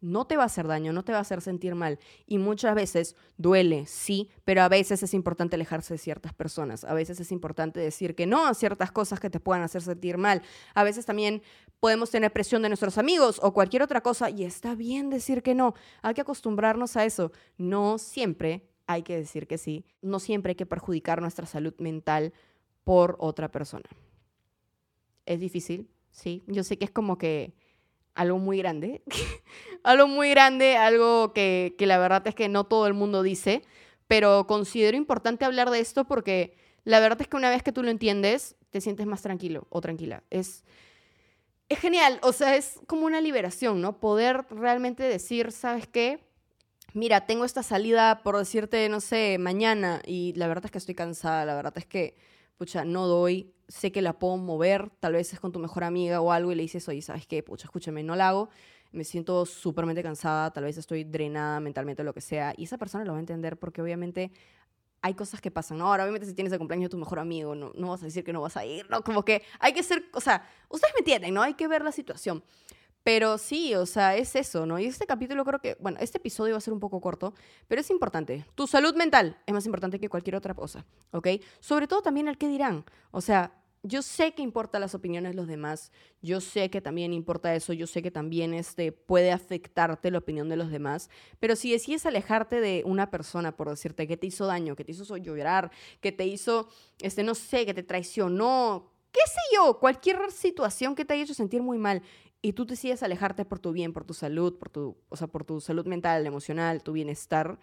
no 0.00 0.26
te 0.26 0.36
va 0.36 0.44
a 0.44 0.46
hacer 0.46 0.66
daño, 0.66 0.92
no 0.92 1.04
te 1.04 1.12
va 1.12 1.18
a 1.18 1.22
hacer 1.22 1.40
sentir 1.40 1.74
mal. 1.74 1.98
Y 2.26 2.38
muchas 2.38 2.74
veces 2.74 3.16
duele, 3.36 3.86
sí, 3.86 4.28
pero 4.44 4.62
a 4.62 4.68
veces 4.68 5.02
es 5.02 5.14
importante 5.14 5.56
alejarse 5.56 5.94
de 5.94 5.98
ciertas 5.98 6.32
personas. 6.32 6.84
A 6.84 6.94
veces 6.94 7.20
es 7.20 7.32
importante 7.32 7.80
decir 7.80 8.14
que 8.14 8.26
no 8.26 8.46
a 8.46 8.54
ciertas 8.54 8.92
cosas 8.92 9.20
que 9.20 9.30
te 9.30 9.40
puedan 9.40 9.62
hacer 9.62 9.82
sentir 9.82 10.16
mal. 10.16 10.42
A 10.74 10.84
veces 10.84 11.06
también 11.06 11.42
podemos 11.80 12.10
tener 12.10 12.32
presión 12.32 12.62
de 12.62 12.68
nuestros 12.68 12.98
amigos 12.98 13.40
o 13.42 13.52
cualquier 13.52 13.82
otra 13.82 14.00
cosa 14.00 14.30
y 14.30 14.44
está 14.44 14.74
bien 14.74 15.10
decir 15.10 15.42
que 15.42 15.54
no. 15.54 15.74
Hay 16.02 16.14
que 16.14 16.22
acostumbrarnos 16.22 16.96
a 16.96 17.04
eso. 17.04 17.32
No 17.58 17.98
siempre 17.98 18.68
hay 18.86 19.02
que 19.02 19.16
decir 19.16 19.46
que 19.46 19.58
sí. 19.58 19.84
No 20.02 20.18
siempre 20.18 20.50
hay 20.50 20.56
que 20.56 20.66
perjudicar 20.66 21.20
nuestra 21.20 21.46
salud 21.46 21.74
mental 21.78 22.32
por 22.84 23.16
otra 23.18 23.50
persona. 23.50 23.88
Es 25.26 25.40
difícil, 25.40 25.90
sí. 26.10 26.42
Yo 26.46 26.64
sé 26.64 26.78
que 26.78 26.86
es 26.86 26.90
como 26.90 27.18
que 27.18 27.54
algo 28.14 28.38
muy 28.38 28.58
grande, 28.58 29.02
algo 29.84 30.06
muy 30.06 30.30
grande, 30.30 30.76
algo 30.76 31.32
que, 31.32 31.74
que, 31.78 31.86
la 31.86 31.98
verdad 31.98 32.26
es 32.26 32.34
que 32.34 32.48
no 32.48 32.64
todo 32.64 32.86
el 32.86 32.94
mundo 32.94 33.22
dice, 33.22 33.62
pero 34.06 34.46
considero 34.46 34.96
importante 34.96 35.44
hablar 35.44 35.70
de 35.70 35.80
esto 35.80 36.04
porque 36.04 36.56
la 36.84 37.00
verdad 37.00 37.20
es 37.20 37.28
que 37.28 37.36
una 37.36 37.50
vez 37.50 37.62
que 37.62 37.72
tú 37.72 37.82
lo 37.82 37.90
entiendes, 37.90 38.56
te 38.70 38.80
sientes 38.80 39.06
más 39.06 39.22
tranquilo 39.22 39.66
o 39.70 39.80
tranquila. 39.80 40.22
Es, 40.30 40.64
es 41.68 41.78
genial, 41.78 42.18
o 42.22 42.32
sea, 42.32 42.56
es 42.56 42.80
como 42.86 43.06
una 43.06 43.20
liberación, 43.20 43.80
¿no? 43.80 44.00
Poder 44.00 44.46
realmente 44.50 45.02
decir, 45.02 45.52
¿sabes 45.52 45.86
qué? 45.86 46.20
Mira, 46.92 47.26
tengo 47.26 47.44
esta 47.44 47.62
salida 47.62 48.22
por 48.22 48.36
decirte, 48.36 48.88
no 48.88 49.00
sé, 49.00 49.38
mañana 49.38 50.02
y 50.04 50.32
la 50.34 50.48
verdad 50.48 50.64
es 50.64 50.70
que 50.72 50.78
estoy 50.78 50.94
cansada, 50.94 51.44
la 51.44 51.54
verdad 51.54 51.74
es 51.76 51.86
que, 51.86 52.16
pucha, 52.60 52.84
no 52.84 53.06
doy, 53.06 53.54
sé 53.68 53.90
que 53.90 54.02
la 54.02 54.18
puedo 54.18 54.36
mover, 54.36 54.90
tal 55.00 55.14
vez 55.14 55.32
es 55.32 55.40
con 55.40 55.50
tu 55.50 55.58
mejor 55.58 55.82
amiga 55.82 56.20
o 56.20 56.30
algo 56.30 56.52
y 56.52 56.54
le 56.54 56.60
dices, 56.60 56.86
oye, 56.90 57.00
¿sabes 57.00 57.26
qué? 57.26 57.42
Pucha, 57.42 57.64
escúchame, 57.64 58.02
no 58.02 58.16
la 58.16 58.28
hago, 58.28 58.50
me 58.92 59.02
siento 59.02 59.46
súpermente 59.46 60.02
cansada, 60.02 60.52
tal 60.52 60.64
vez 60.64 60.76
estoy 60.76 61.04
drenada 61.04 61.58
mentalmente, 61.60 62.04
lo 62.04 62.12
que 62.12 62.20
sea, 62.20 62.52
y 62.58 62.64
esa 62.64 62.76
persona 62.76 63.02
lo 63.06 63.12
va 63.12 63.16
a 63.16 63.20
entender 63.20 63.58
porque 63.58 63.80
obviamente 63.80 64.30
hay 65.00 65.14
cosas 65.14 65.40
que 65.40 65.50
pasan, 65.50 65.78
¿no? 65.78 65.86
Ahora, 65.86 66.02
obviamente, 66.02 66.26
si 66.26 66.34
tienes 66.34 66.52
el 66.52 66.58
cumpleaños 66.58 66.90
de 66.90 66.90
tu 66.90 66.98
mejor 66.98 67.18
amigo, 67.18 67.54
no, 67.54 67.72
no 67.74 67.88
vas 67.88 68.02
a 68.02 68.04
decir 68.04 68.24
que 68.24 68.34
no 68.34 68.42
vas 68.42 68.58
a 68.58 68.66
ir, 68.66 68.90
¿no? 68.90 69.02
Como 69.02 69.24
que 69.24 69.42
hay 69.58 69.72
que 69.72 69.82
ser, 69.82 70.04
o 70.12 70.20
sea, 70.20 70.46
ustedes 70.68 70.92
me 70.92 70.98
entienden, 70.98 71.32
¿no? 71.32 71.40
Hay 71.40 71.54
que 71.54 71.66
ver 71.66 71.80
la 71.80 71.92
situación. 71.92 72.44
Pero 73.02 73.38
sí, 73.38 73.74
o 73.74 73.86
sea, 73.86 74.16
es 74.16 74.36
eso, 74.36 74.66
¿no? 74.66 74.78
Y 74.78 74.86
este 74.86 75.06
capítulo 75.06 75.44
creo 75.44 75.60
que, 75.60 75.76
bueno, 75.80 75.98
este 76.00 76.18
episodio 76.18 76.52
va 76.54 76.58
a 76.58 76.60
ser 76.60 76.74
un 76.74 76.80
poco 76.80 77.00
corto, 77.00 77.34
pero 77.66 77.80
es 77.80 77.90
importante. 77.90 78.44
Tu 78.54 78.66
salud 78.66 78.94
mental 78.94 79.38
es 79.46 79.54
más 79.54 79.64
importante 79.66 79.98
que 79.98 80.08
cualquier 80.08 80.36
otra 80.36 80.54
cosa, 80.54 80.84
¿ok? 81.12 81.28
Sobre 81.60 81.86
todo 81.86 82.02
también 82.02 82.28
el 82.28 82.36
qué 82.36 82.48
dirán. 82.48 82.84
O 83.10 83.20
sea, 83.20 83.54
yo 83.82 84.02
sé 84.02 84.32
que 84.32 84.42
importa 84.42 84.78
las 84.78 84.94
opiniones 84.94 85.32
de 85.32 85.36
los 85.36 85.46
demás, 85.46 85.90
yo 86.20 86.40
sé 86.40 86.70
que 86.70 86.82
también 86.82 87.14
importa 87.14 87.54
eso, 87.54 87.72
yo 87.72 87.86
sé 87.86 88.02
que 88.02 88.10
también 88.10 88.52
este, 88.52 88.92
puede 88.92 89.32
afectarte 89.32 90.10
la 90.10 90.18
opinión 90.18 90.48
de 90.50 90.56
los 90.56 90.70
demás, 90.70 91.08
pero 91.38 91.56
si 91.56 91.72
decides 91.72 92.04
alejarte 92.04 92.60
de 92.60 92.82
una 92.84 93.10
persona 93.10 93.56
por 93.56 93.70
decirte 93.70 94.06
que 94.06 94.18
te 94.18 94.26
hizo 94.26 94.46
daño, 94.46 94.76
que 94.76 94.84
te 94.84 94.92
hizo 94.92 95.16
llorar, 95.16 95.70
que 96.00 96.12
te 96.12 96.26
hizo, 96.26 96.68
este, 97.00 97.22
no 97.22 97.34
sé, 97.34 97.64
que 97.64 97.72
te 97.72 97.82
traicionó, 97.82 98.90
qué 99.12 99.20
sé 99.26 99.40
yo, 99.56 99.78
cualquier 99.78 100.30
situación 100.30 100.94
que 100.94 101.06
te 101.06 101.14
haya 101.14 101.24
hecho 101.24 101.34
sentir 101.34 101.62
muy 101.62 101.78
mal 101.78 102.02
y 102.42 102.52
tú 102.52 102.66
decides 102.66 103.02
alejarte 103.02 103.44
por 103.44 103.58
tu 103.58 103.72
bien, 103.72 103.92
por 103.92 104.04
tu 104.04 104.14
salud, 104.14 104.58
por 104.58 104.70
tu, 104.70 104.96
o 105.08 105.16
sea, 105.16 105.26
por 105.26 105.44
tu 105.44 105.60
salud 105.60 105.86
mental, 105.86 106.26
emocional, 106.26 106.82
tu 106.82 106.92
bienestar, 106.92 107.58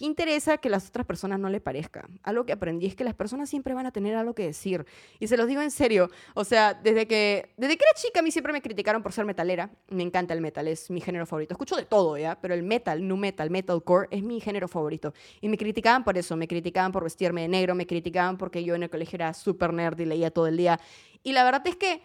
¿Qué 0.00 0.06
interesa 0.06 0.56
que 0.56 0.70
las 0.70 0.88
otras 0.88 1.04
personas 1.04 1.38
no 1.38 1.50
le 1.50 1.60
parezca? 1.60 2.08
Algo 2.22 2.46
que 2.46 2.54
aprendí 2.54 2.86
es 2.86 2.96
que 2.96 3.04
las 3.04 3.12
personas 3.12 3.50
siempre 3.50 3.74
van 3.74 3.84
a 3.84 3.92
tener 3.92 4.16
algo 4.16 4.34
que 4.34 4.46
decir. 4.46 4.86
Y 5.18 5.26
se 5.26 5.36
los 5.36 5.46
digo 5.46 5.60
en 5.60 5.70
serio. 5.70 6.08
O 6.32 6.42
sea, 6.42 6.72
desde 6.72 7.06
que, 7.06 7.52
desde 7.58 7.76
que 7.76 7.84
era 7.84 7.92
chica 8.00 8.20
a 8.20 8.22
mí 8.22 8.30
siempre 8.30 8.54
me 8.54 8.62
criticaron 8.62 9.02
por 9.02 9.12
ser 9.12 9.26
metalera. 9.26 9.68
Me 9.90 10.02
encanta 10.02 10.32
el 10.32 10.40
metal, 10.40 10.68
es 10.68 10.90
mi 10.90 11.02
género 11.02 11.26
favorito. 11.26 11.52
Escucho 11.52 11.76
de 11.76 11.84
todo, 11.84 12.16
¿ya? 12.16 12.40
Pero 12.40 12.54
el 12.54 12.62
metal, 12.62 13.06
nu 13.06 13.18
metal, 13.18 13.50
metalcore, 13.50 14.08
es 14.10 14.22
mi 14.22 14.40
género 14.40 14.68
favorito. 14.68 15.12
Y 15.42 15.50
me 15.50 15.58
criticaban 15.58 16.02
por 16.02 16.16
eso. 16.16 16.34
Me 16.34 16.48
criticaban 16.48 16.92
por 16.92 17.04
vestirme 17.04 17.42
de 17.42 17.48
negro, 17.48 17.74
me 17.74 17.86
criticaban 17.86 18.38
porque 18.38 18.64
yo 18.64 18.74
en 18.76 18.84
el 18.84 18.88
colegio 18.88 19.18
era 19.18 19.34
súper 19.34 19.74
nerd 19.74 20.00
y 20.00 20.06
leía 20.06 20.30
todo 20.30 20.46
el 20.46 20.56
día. 20.56 20.80
Y 21.22 21.32
la 21.34 21.44
verdad 21.44 21.66
es 21.66 21.76
que 21.76 22.00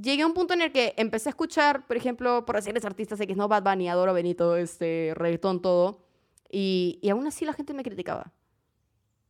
llegué 0.00 0.22
a 0.22 0.26
un 0.26 0.34
punto 0.34 0.54
en 0.54 0.62
el 0.62 0.72
que 0.72 0.94
empecé 0.96 1.28
a 1.28 1.30
escuchar, 1.30 1.86
por 1.86 1.96
ejemplo, 1.96 2.44
por 2.44 2.56
decirles 2.56 2.84
artistas 2.84 3.20
X, 3.20 3.36
¿no? 3.36 3.48
Bad 3.48 3.62
Bunny, 3.62 3.88
adoro 3.88 4.14
Benito, 4.14 4.56
este, 4.56 5.12
reggaetón, 5.14 5.62
todo. 5.62 6.04
Y, 6.50 6.98
y 7.02 7.10
aún 7.10 7.26
así 7.26 7.44
la 7.44 7.52
gente 7.52 7.74
me 7.74 7.82
criticaba. 7.82 8.32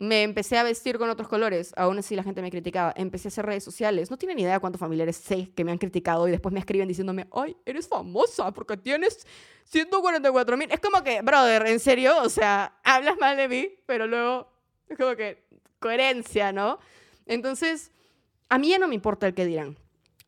Me 0.00 0.22
empecé 0.22 0.56
a 0.56 0.62
vestir 0.62 0.96
con 0.96 1.10
otros 1.10 1.26
colores, 1.26 1.72
aún 1.76 1.98
así 1.98 2.14
la 2.14 2.22
gente 2.22 2.40
me 2.40 2.52
criticaba. 2.52 2.94
Empecé 2.96 3.26
a 3.26 3.30
hacer 3.30 3.46
redes 3.46 3.64
sociales. 3.64 4.10
No 4.10 4.16
tienen 4.16 4.38
idea 4.38 4.60
cuántos 4.60 4.78
familiares 4.78 5.16
sé 5.16 5.50
que 5.56 5.64
me 5.64 5.72
han 5.72 5.78
criticado 5.78 6.28
y 6.28 6.30
después 6.30 6.52
me 6.52 6.60
escriben 6.60 6.86
diciéndome, 6.86 7.26
ay, 7.32 7.56
eres 7.66 7.88
famosa 7.88 8.52
porque 8.52 8.76
tienes 8.76 9.26
144 9.64 10.56
mil. 10.56 10.70
Es 10.70 10.78
como 10.78 11.02
que, 11.02 11.20
brother, 11.22 11.66
en 11.66 11.80
serio, 11.80 12.22
o 12.22 12.28
sea, 12.28 12.78
hablas 12.84 13.18
mal 13.18 13.36
de 13.36 13.48
mí, 13.48 13.68
pero 13.86 14.06
luego 14.06 14.48
es 14.88 14.96
como 14.96 15.16
que 15.16 15.44
coherencia, 15.80 16.52
¿no? 16.52 16.78
Entonces, 17.26 17.90
a 18.48 18.56
mí 18.58 18.68
ya 18.68 18.78
no 18.78 18.86
me 18.86 18.94
importa 18.94 19.26
el 19.26 19.34
que 19.34 19.46
dirán. 19.46 19.76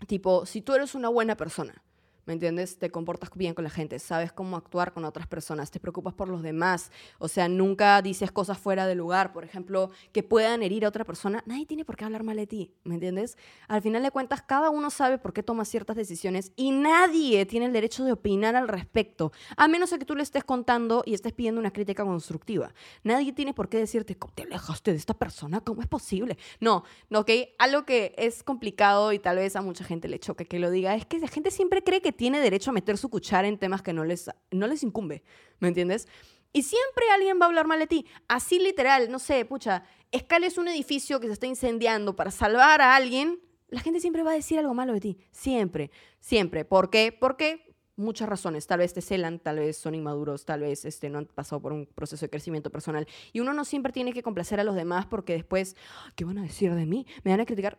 Tipo, 0.06 0.46
si 0.46 0.62
tú 0.62 0.74
eres 0.74 0.94
una 0.94 1.08
buena 1.08 1.36
persona, 1.36 1.82
¿me 2.30 2.34
entiendes? 2.34 2.78
Te 2.78 2.92
comportas 2.92 3.28
bien 3.34 3.54
con 3.54 3.64
la 3.64 3.70
gente, 3.70 3.98
sabes 3.98 4.30
cómo 4.30 4.56
actuar 4.56 4.92
con 4.92 5.04
otras 5.04 5.26
personas, 5.26 5.72
te 5.72 5.80
preocupas 5.80 6.14
por 6.14 6.28
los 6.28 6.44
demás, 6.44 6.92
o 7.18 7.26
sea, 7.26 7.48
nunca 7.48 8.00
dices 8.02 8.30
cosas 8.30 8.56
fuera 8.56 8.86
de 8.86 8.94
lugar, 8.94 9.32
por 9.32 9.42
ejemplo, 9.42 9.90
que 10.12 10.22
puedan 10.22 10.62
herir 10.62 10.84
a 10.84 10.88
otra 10.90 11.04
persona, 11.04 11.42
nadie 11.44 11.66
tiene 11.66 11.84
por 11.84 11.96
qué 11.96 12.04
hablar 12.04 12.22
mal 12.22 12.36
de 12.36 12.46
ti, 12.46 12.72
¿me 12.84 12.94
entiendes? 12.94 13.36
Al 13.66 13.82
final 13.82 14.04
de 14.04 14.12
cuentas, 14.12 14.42
cada 14.42 14.70
uno 14.70 14.90
sabe 14.90 15.18
por 15.18 15.32
qué 15.32 15.42
toma 15.42 15.64
ciertas 15.64 15.96
decisiones 15.96 16.52
y 16.54 16.70
nadie 16.70 17.46
tiene 17.46 17.66
el 17.66 17.72
derecho 17.72 18.04
de 18.04 18.12
opinar 18.12 18.54
al 18.54 18.68
respecto, 18.68 19.32
a 19.56 19.66
menos 19.66 19.90
que 19.90 20.04
tú 20.04 20.14
le 20.14 20.22
estés 20.22 20.44
contando 20.44 21.02
y 21.04 21.14
estés 21.14 21.32
pidiendo 21.32 21.60
una 21.60 21.72
crítica 21.72 22.04
constructiva. 22.04 22.72
Nadie 23.02 23.32
tiene 23.32 23.54
por 23.54 23.68
qué 23.68 23.78
decirte, 23.78 24.16
¿cómo 24.16 24.32
te 24.34 24.44
alejaste 24.44 24.92
de 24.92 24.98
esta 24.98 25.14
persona? 25.14 25.62
¿Cómo 25.62 25.82
es 25.82 25.88
posible? 25.88 26.38
No, 26.60 26.84
¿ok? 27.12 27.28
Algo 27.58 27.84
que 27.84 28.14
es 28.16 28.44
complicado 28.44 29.12
y 29.12 29.18
tal 29.18 29.38
vez 29.38 29.56
a 29.56 29.62
mucha 29.62 29.82
gente 29.82 30.06
le 30.06 30.20
choque 30.20 30.46
que 30.46 30.60
lo 30.60 30.70
diga, 30.70 30.94
es 30.94 31.06
que 31.06 31.18
la 31.18 31.26
gente 31.26 31.50
siempre 31.50 31.82
cree 31.82 32.00
que 32.00 32.19
tiene 32.20 32.38
derecho 32.38 32.68
a 32.68 32.74
meter 32.74 32.98
su 32.98 33.08
cuchara 33.08 33.48
en 33.48 33.56
temas 33.56 33.80
que 33.80 33.94
no 33.94 34.04
les, 34.04 34.28
no 34.50 34.66
les 34.66 34.82
incumbe, 34.82 35.22
¿me 35.58 35.68
entiendes? 35.68 36.06
Y 36.52 36.64
siempre 36.64 37.06
alguien 37.14 37.38
va 37.40 37.46
a 37.46 37.48
hablar 37.48 37.66
mal 37.66 37.78
de 37.78 37.86
ti. 37.86 38.04
Así 38.28 38.58
literal, 38.58 39.10
no 39.10 39.18
sé, 39.18 39.46
pucha, 39.46 39.84
escales 40.12 40.58
un 40.58 40.68
edificio 40.68 41.18
que 41.18 41.28
se 41.28 41.32
está 41.32 41.46
incendiando 41.46 42.14
para 42.14 42.30
salvar 42.30 42.82
a 42.82 42.94
alguien, 42.94 43.40
la 43.68 43.80
gente 43.80 44.00
siempre 44.00 44.22
va 44.22 44.32
a 44.32 44.34
decir 44.34 44.58
algo 44.58 44.74
malo 44.74 44.92
de 44.92 45.00
ti. 45.00 45.18
Siempre, 45.30 45.90
siempre. 46.18 46.66
¿Por 46.66 46.90
qué? 46.90 47.16
Porque 47.18 47.74
muchas 47.96 48.28
razones. 48.28 48.66
Tal 48.66 48.80
vez 48.80 48.92
te 48.92 49.00
celan, 49.00 49.38
tal 49.38 49.58
vez 49.58 49.78
son 49.78 49.94
inmaduros, 49.94 50.44
tal 50.44 50.60
vez 50.60 50.84
este, 50.84 51.08
no 51.08 51.20
han 51.20 51.24
pasado 51.24 51.62
por 51.62 51.72
un 51.72 51.86
proceso 51.86 52.26
de 52.26 52.28
crecimiento 52.28 52.68
personal. 52.68 53.06
Y 53.32 53.40
uno 53.40 53.54
no 53.54 53.64
siempre 53.64 53.94
tiene 53.94 54.12
que 54.12 54.22
complacer 54.22 54.60
a 54.60 54.64
los 54.64 54.74
demás 54.74 55.06
porque 55.06 55.32
después, 55.32 55.74
¿qué 56.16 56.26
van 56.26 56.36
a 56.36 56.42
decir 56.42 56.74
de 56.74 56.84
mí? 56.84 57.06
¿Me 57.24 57.30
van 57.30 57.40
a 57.40 57.46
criticar? 57.46 57.78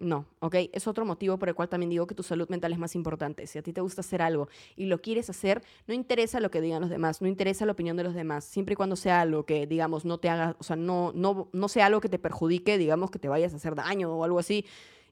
No, 0.00 0.26
¿ok? 0.40 0.54
Es 0.72 0.86
otro 0.86 1.04
motivo 1.04 1.38
por 1.38 1.48
el 1.48 1.54
cual 1.54 1.68
también 1.68 1.90
digo 1.90 2.06
que 2.06 2.14
tu 2.14 2.22
salud 2.22 2.48
mental 2.48 2.72
es 2.72 2.78
más 2.78 2.94
importante. 2.94 3.46
Si 3.46 3.58
a 3.58 3.62
ti 3.62 3.72
te 3.72 3.80
gusta 3.80 4.00
hacer 4.00 4.22
algo 4.22 4.48
y 4.76 4.86
lo 4.86 5.00
quieres 5.00 5.28
hacer, 5.28 5.62
no 5.86 5.94
interesa 5.94 6.40
lo 6.40 6.50
que 6.50 6.60
digan 6.60 6.80
los 6.80 6.90
demás, 6.90 7.20
no 7.20 7.28
interesa 7.28 7.66
la 7.66 7.72
opinión 7.72 7.96
de 7.96 8.04
los 8.04 8.14
demás, 8.14 8.44
siempre 8.44 8.74
y 8.74 8.76
cuando 8.76 8.96
sea 8.96 9.20
algo 9.20 9.44
que, 9.44 9.66
digamos, 9.66 10.04
no 10.04 10.18
te 10.18 10.28
haga, 10.28 10.56
o 10.58 10.64
sea, 10.64 10.76
no, 10.76 11.12
no, 11.14 11.48
no 11.52 11.68
sea 11.68 11.86
algo 11.86 12.00
que 12.00 12.08
te 12.08 12.18
perjudique, 12.18 12.78
digamos, 12.78 13.10
que 13.10 13.18
te 13.18 13.28
vayas 13.28 13.52
a 13.52 13.56
hacer 13.56 13.74
daño 13.74 14.12
o 14.14 14.24
algo 14.24 14.38
así. 14.38 14.64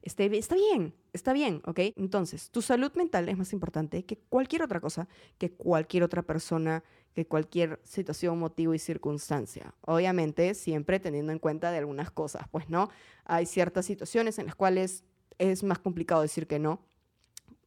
Este, 0.02 0.38
está 0.38 0.54
bien, 0.54 0.94
está 1.12 1.32
bien, 1.32 1.62
¿ok? 1.64 1.80
Entonces, 1.96 2.50
tu 2.50 2.62
salud 2.62 2.92
mental 2.94 3.28
es 3.28 3.36
más 3.36 3.52
importante 3.52 4.04
que 4.04 4.16
cualquier 4.16 4.62
otra 4.62 4.78
cosa, 4.80 5.08
que 5.36 5.50
cualquier 5.50 6.04
otra 6.04 6.22
persona, 6.22 6.84
que 7.16 7.26
cualquier 7.26 7.80
situación, 7.82 8.38
motivo 8.38 8.74
y 8.74 8.78
circunstancia. 8.78 9.72
Obviamente, 9.80 10.52
siempre 10.52 11.00
teniendo 11.00 11.32
en 11.32 11.38
cuenta 11.38 11.70
de 11.70 11.78
algunas 11.78 12.10
cosas, 12.10 12.46
pues, 12.50 12.68
¿no? 12.68 12.90
Hay 13.24 13.46
ciertas 13.46 13.86
situaciones 13.86 14.38
en 14.38 14.44
las 14.44 14.54
cuales 14.54 15.02
es 15.38 15.62
más 15.62 15.78
complicado 15.78 16.20
decir 16.20 16.46
que 16.46 16.58
no. 16.58 16.78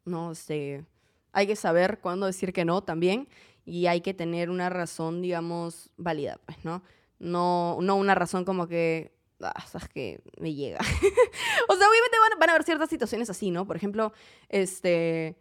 No 0.06 0.36
sé. 0.36 0.86
Hay 1.32 1.48
que 1.48 1.56
saber 1.56 2.00
cuándo 2.00 2.28
decir 2.28 2.54
que 2.54 2.64
no 2.64 2.84
también 2.84 3.28
y 3.66 3.88
hay 3.88 4.02
que 4.02 4.14
tener 4.14 4.52
una 4.52 4.70
razón, 4.70 5.20
digamos, 5.20 5.90
válida, 5.98 6.40
pues, 6.46 6.64
¿no? 6.64 6.84
No, 7.18 7.80
no 7.82 7.96
una 7.96 8.14
razón 8.14 8.46
como 8.46 8.68
que 8.68 9.16
ah, 9.42 9.66
sabes 9.66 9.90
que 9.90 10.22
me 10.40 10.54
llega. 10.54 10.78
o 10.80 11.76
sea, 11.76 11.90
obviamente 11.90 12.18
van, 12.20 12.40
van, 12.40 12.50
a 12.50 12.52
haber 12.52 12.66
ciertas 12.66 12.88
situaciones 12.88 13.32
así, 13.32 13.50
¿no? 13.50 13.66
Por 13.66 13.78
ejemplo, 13.78 14.14
este, 14.48 15.38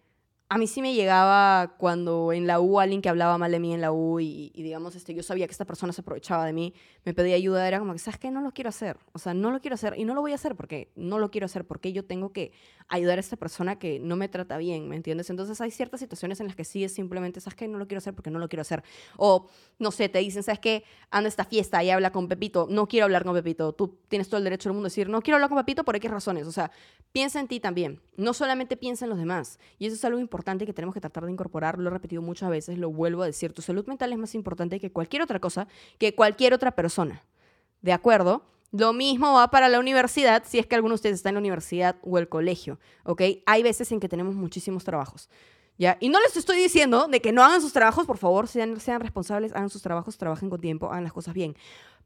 a 0.50 0.56
mí 0.56 0.66
sí 0.66 0.80
me 0.80 0.94
llegaba 0.94 1.74
cuando 1.76 2.32
en 2.32 2.46
la 2.46 2.58
U 2.58 2.80
alguien 2.80 3.02
que 3.02 3.11
hablaba 3.11 3.37
mal 3.37 3.52
de 3.52 3.61
mí 3.61 3.74
en 3.74 3.82
la 3.82 3.92
U 3.92 4.18
y, 4.18 4.50
digamos, 4.54 4.96
este, 4.96 5.12
yo 5.12 5.22
sabía 5.22 5.46
que 5.46 5.52
esta 5.52 5.66
persona 5.66 5.92
se 5.92 6.00
aprovechaba 6.00 6.46
de 6.46 6.54
mí, 6.54 6.72
me 7.04 7.12
pedía 7.12 7.37
ayuda, 7.37 7.68
era 7.68 7.78
como 7.78 7.92
que, 7.92 7.98
¿sabes 7.98 8.18
qué? 8.18 8.30
No 8.30 8.40
lo 8.40 8.52
quiero 8.52 8.70
hacer. 8.70 8.96
O 9.12 9.18
sea, 9.18 9.34
no 9.34 9.50
lo 9.50 9.61
quiero 9.61 9.74
hacer 9.74 9.94
y 9.98 10.04
no 10.04 10.14
lo 10.14 10.22
voy 10.22 10.32
a 10.32 10.37
hacer 10.37 10.56
porque 10.56 10.90
no 10.96 11.18
lo 11.18 11.30
quiero 11.30 11.44
hacer, 11.44 11.66
porque 11.66 11.92
yo 11.92 12.06
tengo 12.06 12.32
que 12.32 12.52
ayudar 12.88 13.18
a 13.18 13.20
esta 13.20 13.37
persona 13.37 13.78
que 13.78 14.00
no 14.00 14.16
me 14.16 14.28
trata 14.28 14.56
bien, 14.56 14.88
¿me 14.88 14.96
entiendes? 14.96 15.28
Entonces 15.28 15.61
hay 15.61 15.70
ciertas 15.70 16.00
situaciones 16.00 16.40
en 16.40 16.46
las 16.46 16.56
que 16.56 16.64
sí 16.64 16.82
es 16.82 16.94
simplemente, 16.94 17.42
¿sabes 17.42 17.54
qué? 17.54 17.68
No 17.68 17.76
lo 17.76 17.87
quiero 17.87 17.98
hacer 17.98 18.14
porque 18.14 18.30
no 18.30 18.38
lo 18.38 18.48
quiero 18.48 18.62
hacer. 18.62 18.82
O, 19.18 19.50
no 19.78 19.90
sé, 19.90 20.08
te 20.08 20.18
dicen, 20.20 20.42
¿sabes 20.42 20.61
qué? 20.61 20.84
Anda 21.11 21.26
a 21.26 21.28
esta 21.28 21.44
fiesta 21.44 21.84
y 21.84 21.90
habla 21.90 22.11
con 22.11 22.26
Pepito. 22.26 22.66
No 22.70 22.88
quiero 22.88 23.04
hablar 23.04 23.24
con 23.24 23.34
Pepito. 23.34 23.74
Tú 23.74 23.98
tienes 24.08 24.30
todo 24.30 24.38
el 24.38 24.44
derecho 24.44 24.70
del 24.70 24.74
mundo 24.74 24.87
a 24.87 24.88
decir, 24.88 25.11
no 25.11 25.20
quiero 25.20 25.37
hablar 25.37 25.50
con 25.50 25.58
Pepito 25.58 25.84
por 25.84 25.94
X 25.96 26.11
razones. 26.11 26.46
O 26.46 26.52
sea, 26.52 26.70
piensa 27.12 27.38
en 27.38 27.48
ti 27.48 27.61
también. 27.61 28.00
No 28.16 28.32
solamente 28.32 28.78
piensa 28.78 29.04
en 29.04 29.11
los 29.11 29.18
demás. 29.18 29.58
Y 29.78 29.87
eso 29.87 29.94
es 29.94 30.04
algo 30.06 30.18
importante 30.18 30.38
que 30.44 30.72
tenemos 30.72 30.94
que 30.94 31.01
tratar 31.01 31.24
de 31.24 31.33
incorporar, 31.33 31.79
lo 31.79 31.88
he 31.88 31.92
repetido 31.92 32.22
muchas 32.22 32.51
veces, 32.51 32.79
lo 32.79 32.90
vuelvo 32.90 33.22
a 33.22 33.27
decir, 33.27 33.53
tu 33.53 33.62
salud 33.62 33.87
mental 33.87 34.12
es 34.12 34.18
más 34.18 34.35
importante 34.35 34.81
que 34.81 34.90
cualquier 34.90 35.22
otra 35.22 35.40
cosa, 35.40 35.68
que 35.98 36.14
cualquier 36.14 36.55
otra 36.55 36.72
persona. 36.72 37.22
¿De 37.83 37.92
acuerdo? 37.92 38.42
Lo 38.72 38.92
mismo 38.92 39.33
va 39.33 39.48
para 39.51 39.68
la 39.68 39.81
universidad, 39.81 40.42
si 40.46 40.59
es 40.59 40.66
que 40.66 40.74
alguno 40.74 40.92
de 40.92 40.96
ustedes 40.96 41.16
está 41.16 41.31
en 41.31 41.37
la 41.37 41.40
universidad 41.40 41.96
o 42.03 42.18
el 42.18 42.29
colegio, 42.29 42.79
¿ok? 43.05 43.22
Hay 43.46 43.62
veces 43.62 43.90
en 43.92 44.01
que 44.01 44.09
tenemos 44.09 44.35
muchísimos 44.35 44.85
trabajos, 44.85 45.31
¿ya? 45.79 45.96
Y 46.01 46.11
no 46.11 46.20
les 46.20 46.37
estoy 46.37 46.59
diciendo 46.59 47.09
de 47.09 47.20
que 47.20 47.33
no 47.33 47.42
hagan 47.42 47.62
sus 47.62 47.72
trabajos, 47.72 48.05
por 48.05 48.18
favor, 48.18 48.46
sean, 48.46 48.79
sean 48.79 49.01
responsables, 49.01 49.53
hagan 49.53 49.70
sus 49.70 49.83
trabajos, 49.83 50.18
trabajen 50.18 50.51
con 50.51 50.61
tiempo, 50.61 50.87
hagan 50.87 51.05
las 51.05 51.12
cosas 51.12 51.33
bien. 51.33 51.57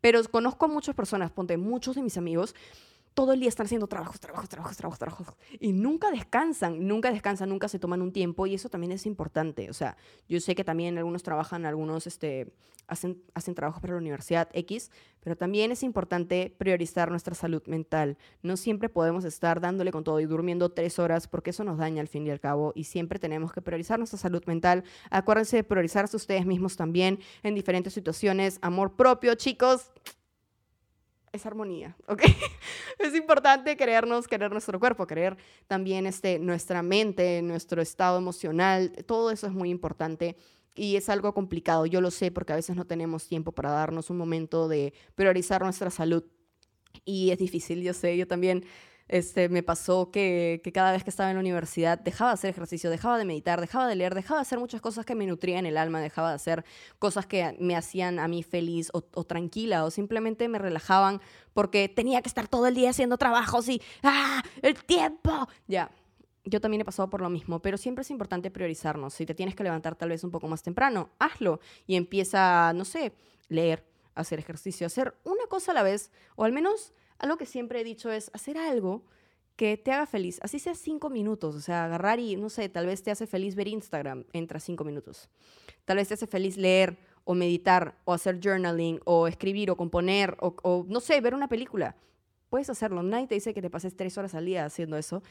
Pero 0.01 0.23
conozco 0.31 0.66
a 0.66 0.68
muchas 0.68 0.95
personas, 0.95 1.31
ponte 1.31 1.57
muchos 1.57 1.97
de 1.97 2.03
mis 2.03 2.16
amigos, 2.16 2.55
todo 3.14 3.33
el 3.33 3.40
día 3.40 3.48
están 3.48 3.66
haciendo 3.66 3.87
trabajos, 3.87 4.20
trabajos, 4.20 4.48
trabajos, 4.48 4.77
trabajos, 4.77 4.98
trabajos. 4.98 5.27
Y 5.61 5.72
nunca 5.72 6.11
descansan, 6.11 6.87
nunca 6.87 7.11
descansan, 7.11 7.48
nunca 7.48 7.68
se 7.68 7.79
toman 7.79 8.03
un 8.03 8.12
tiempo 8.12 8.46
y 8.46 8.55
eso 8.55 8.68
también 8.68 8.92
es 8.92 9.07
importante. 9.07 9.68
O 9.70 9.75
sea, 9.75 9.96
yo 10.29 10.40
sé 10.40 10.55
que 10.55 10.64
también 10.64 10.96
algunos 10.96 11.22
trabajan, 11.22 11.66
algunos 11.66 12.07
este, 12.07 12.53
hacen, 12.87 13.22
hacen 13.35 13.55
trabajos 13.55 13.81
para 13.83 13.94
la 13.94 13.98
universidad 13.98 14.48
X, 14.53 14.90
pero 15.20 15.37
también 15.37 15.72
es 15.72 15.83
importante 15.83 16.55
priorizar 16.57 17.11
nuestra 17.11 17.35
salud 17.35 17.62
mental. 17.66 18.16
No 18.42 18.57
siempre 18.57 18.88
podemos 18.88 19.25
estar 19.25 19.61
dándole 19.61 19.92
con 19.92 20.05
todo 20.05 20.18
y 20.20 20.27
durmiendo 20.27 20.70
tres 20.70 20.98
horas 20.98 21.29
porque 21.29 21.51
eso 21.51 21.64
nos 21.64 21.79
daña 21.79 22.01
al 22.01 22.09
fin 22.09 22.27
y 22.27 22.31
al 22.31 22.40
cabo 22.40 22.72
y 22.75 22.85
siempre 22.85 23.18
tenemos 23.18 23.53
que 23.53 23.61
priorizar 23.61 23.98
nuestra 23.98 24.18
salud 24.18 24.42
mental. 24.46 24.85
Acuérdense 25.11 25.57
de 25.57 25.64
priorizarse 25.64 26.16
ustedes 26.16 26.46
mismos 26.46 26.77
también 26.77 27.18
en 27.42 27.55
diferentes 27.55 27.92
situaciones. 27.92 28.59
Amor 28.62 28.96
propio, 28.96 29.35
chicos 29.35 29.90
es 31.33 31.47
armonía, 31.47 31.97
¿ok? 32.07 32.23
es 32.99 33.14
importante 33.14 33.77
querernos, 33.77 34.29
querer 34.29 34.53
nuestro 34.53 34.79
cuerpo, 34.79 35.07
querer 35.07 35.37
también 35.66 36.07
este, 36.07 36.38
nuestra 36.38 36.83
mente, 36.83 37.42
nuestro 37.42 37.83
estado 37.83 38.18
emocional, 38.18 38.92
todo 39.07 39.31
eso 39.31 39.47
es 39.47 39.53
muy 39.53 39.71
importante 39.71 40.37
y 40.75 40.97
es 40.97 41.09
algo 41.09 41.35
complicado, 41.35 41.87
yo 41.87 42.01
lo 42.01 42.11
sé 42.11 42.31
porque 42.31 42.53
a 42.53 42.57
veces 42.57 42.77
no 42.77 42.87
tenemos 42.87 43.27
tiempo 43.27 43.53
para 43.53 43.71
darnos 43.71 44.11
un 44.11 44.16
momento 44.16 44.68
de 44.68 44.95
priorizar 45.14 45.62
nuestra 45.62 45.90
salud 45.90 46.25
y 47.05 47.31
es 47.31 47.38
difícil, 47.38 47.83
yo 47.83 47.95
sé, 47.95 48.16
yo 48.16 48.27
también 48.27 48.64
este, 49.09 49.49
me 49.49 49.62
pasó 49.62 50.11
que, 50.11 50.61
cada 50.73 50.93
vez 50.93 51.05
que 51.05 51.11
estaba 51.11 51.31
en 51.31 51.37
la 51.37 51.41
universidad 51.41 51.99
dejaba 51.99 52.31
de 52.31 52.35
hacer 52.35 52.51
ejercicio, 52.51 52.91
dejaba 52.91 53.19
de 53.19 53.25
meditar, 53.25 53.61
dejaba 53.61 53.87
de 53.87 53.97
leer, 53.97 54.15
dejaba 54.15 54.41
de 54.41 54.43
hacer 54.43 54.59
muchas 54.59 54.81
cosas 54.81 55.05
que 55.05 55.15
me 55.15 55.27
nutrían 55.27 55.67
el 55.67 55.77
alma, 55.77 56.01
dejaba 56.01 56.31
de 56.31 56.37
hacer 56.37 56.65
cosas 56.99 57.27
que 57.27 57.57
me 57.61 57.77
hacían 57.77 58.19
a 58.19 58.29
mí 58.29 58.43
feliz 58.43 58.91
o, 58.93 59.03
tranquila 59.25 59.85
o 59.85 59.91
simplemente 59.91 60.49
me 60.49 60.59
relajaban 60.59 61.21
porque 61.53 61.88
tenía 61.88 62.23
que 62.23 62.29
estar 62.29 62.49
todo 62.49 62.67
el 62.67 62.75
día 62.75 62.91
haciendo 62.91 63.19
trabajos 63.19 63.69
y 63.69 63.83
¡ah! 64.03 64.43
¡El 64.62 64.83
tiempo! 64.85 65.49
Ya. 65.67 65.91
Yo 66.45 66.61
también 66.61 66.81
he 66.81 66.85
pasado 66.85 67.09
por 67.09 67.21
lo 67.21 67.31
mismo, 67.31 67.61
pero 67.62 67.77
siempre 67.77 68.03
es 68.03 68.11
importante 68.11 68.51
priorizarnos. 68.51 69.15
Si 69.15 69.27
te 69.27 69.35
tienes 69.35 69.55
que 69.55 69.62
levantar 69.62 69.95
tal 69.95 70.09
vez 70.09 70.25
un 70.25 70.33
poco 70.33 70.49
más 70.49 70.62
temprano, 70.62 71.11
hazlo 71.21 71.61
y 71.87 71.95
empieza, 71.95 72.73
no 72.73 72.85
sé, 72.85 73.12
leer, 73.49 73.87
hacer 74.15 74.38
ejercicio, 74.38 74.87
hacer 74.87 75.15
una 75.25 75.47
cosa 75.49 75.73
a 75.73 75.75
la 75.75 75.83
vez, 75.83 76.11
o 76.35 76.45
al 76.45 76.53
menos 76.53 76.93
algo 77.22 77.38
que 77.38 77.46
siempre 77.46 77.80
he 77.80 77.85
dicho 77.85 78.11
es 78.11 78.30
hacer 78.35 78.58
algo 78.58 79.02
que 79.56 79.76
te 79.76 79.92
haga 79.92 80.06
feliz, 80.06 80.38
así 80.42 80.58
sea 80.58 80.74
cinco 80.74 81.08
minutos, 81.11 81.54
o 81.54 81.61
sea, 81.61 81.85
agarrar 81.85 82.18
y, 82.18 82.37
no 82.37 82.48
sé, 82.48 82.68
tal 82.68 82.87
vez 82.87 83.02
te 83.02 83.11
hace 83.11 83.26
feliz 83.26 83.54
ver 83.54 83.68
Instagram, 83.68 84.24
entra 84.32 84.58
cinco 84.58 84.82
minutos. 84.85 85.28
Tal 85.85 85.98
vez 85.98 86.08
te 86.08 86.14
hace 86.14 86.26
feliz 86.26 86.56
leer 86.56 86.98
o 87.24 87.35
meditar 87.35 87.96
o 88.04 88.12
hacer 88.12 88.40
journaling 88.42 89.00
o 89.04 89.28
escribir 89.28 89.70
o 89.70 89.76
componer 89.76 90.37
o, 90.40 90.85
no 90.88 91.00
sé, 91.00 91.20
ver 91.20 91.35
una 91.35 91.48
película. 91.48 91.96
Puedes 92.50 92.70
hacerlo, 92.70 93.02
nadie 93.02 93.26
te 93.26 93.35
dice 93.35 93.54
que 93.54 93.62
te 93.62 93.70
pases 93.70 93.96
tres 93.96 94.18
horas 94.18 94.35
al 94.35 94.44
día 94.44 94.64
haciendo 94.64 94.96
eso. 94.96 95.22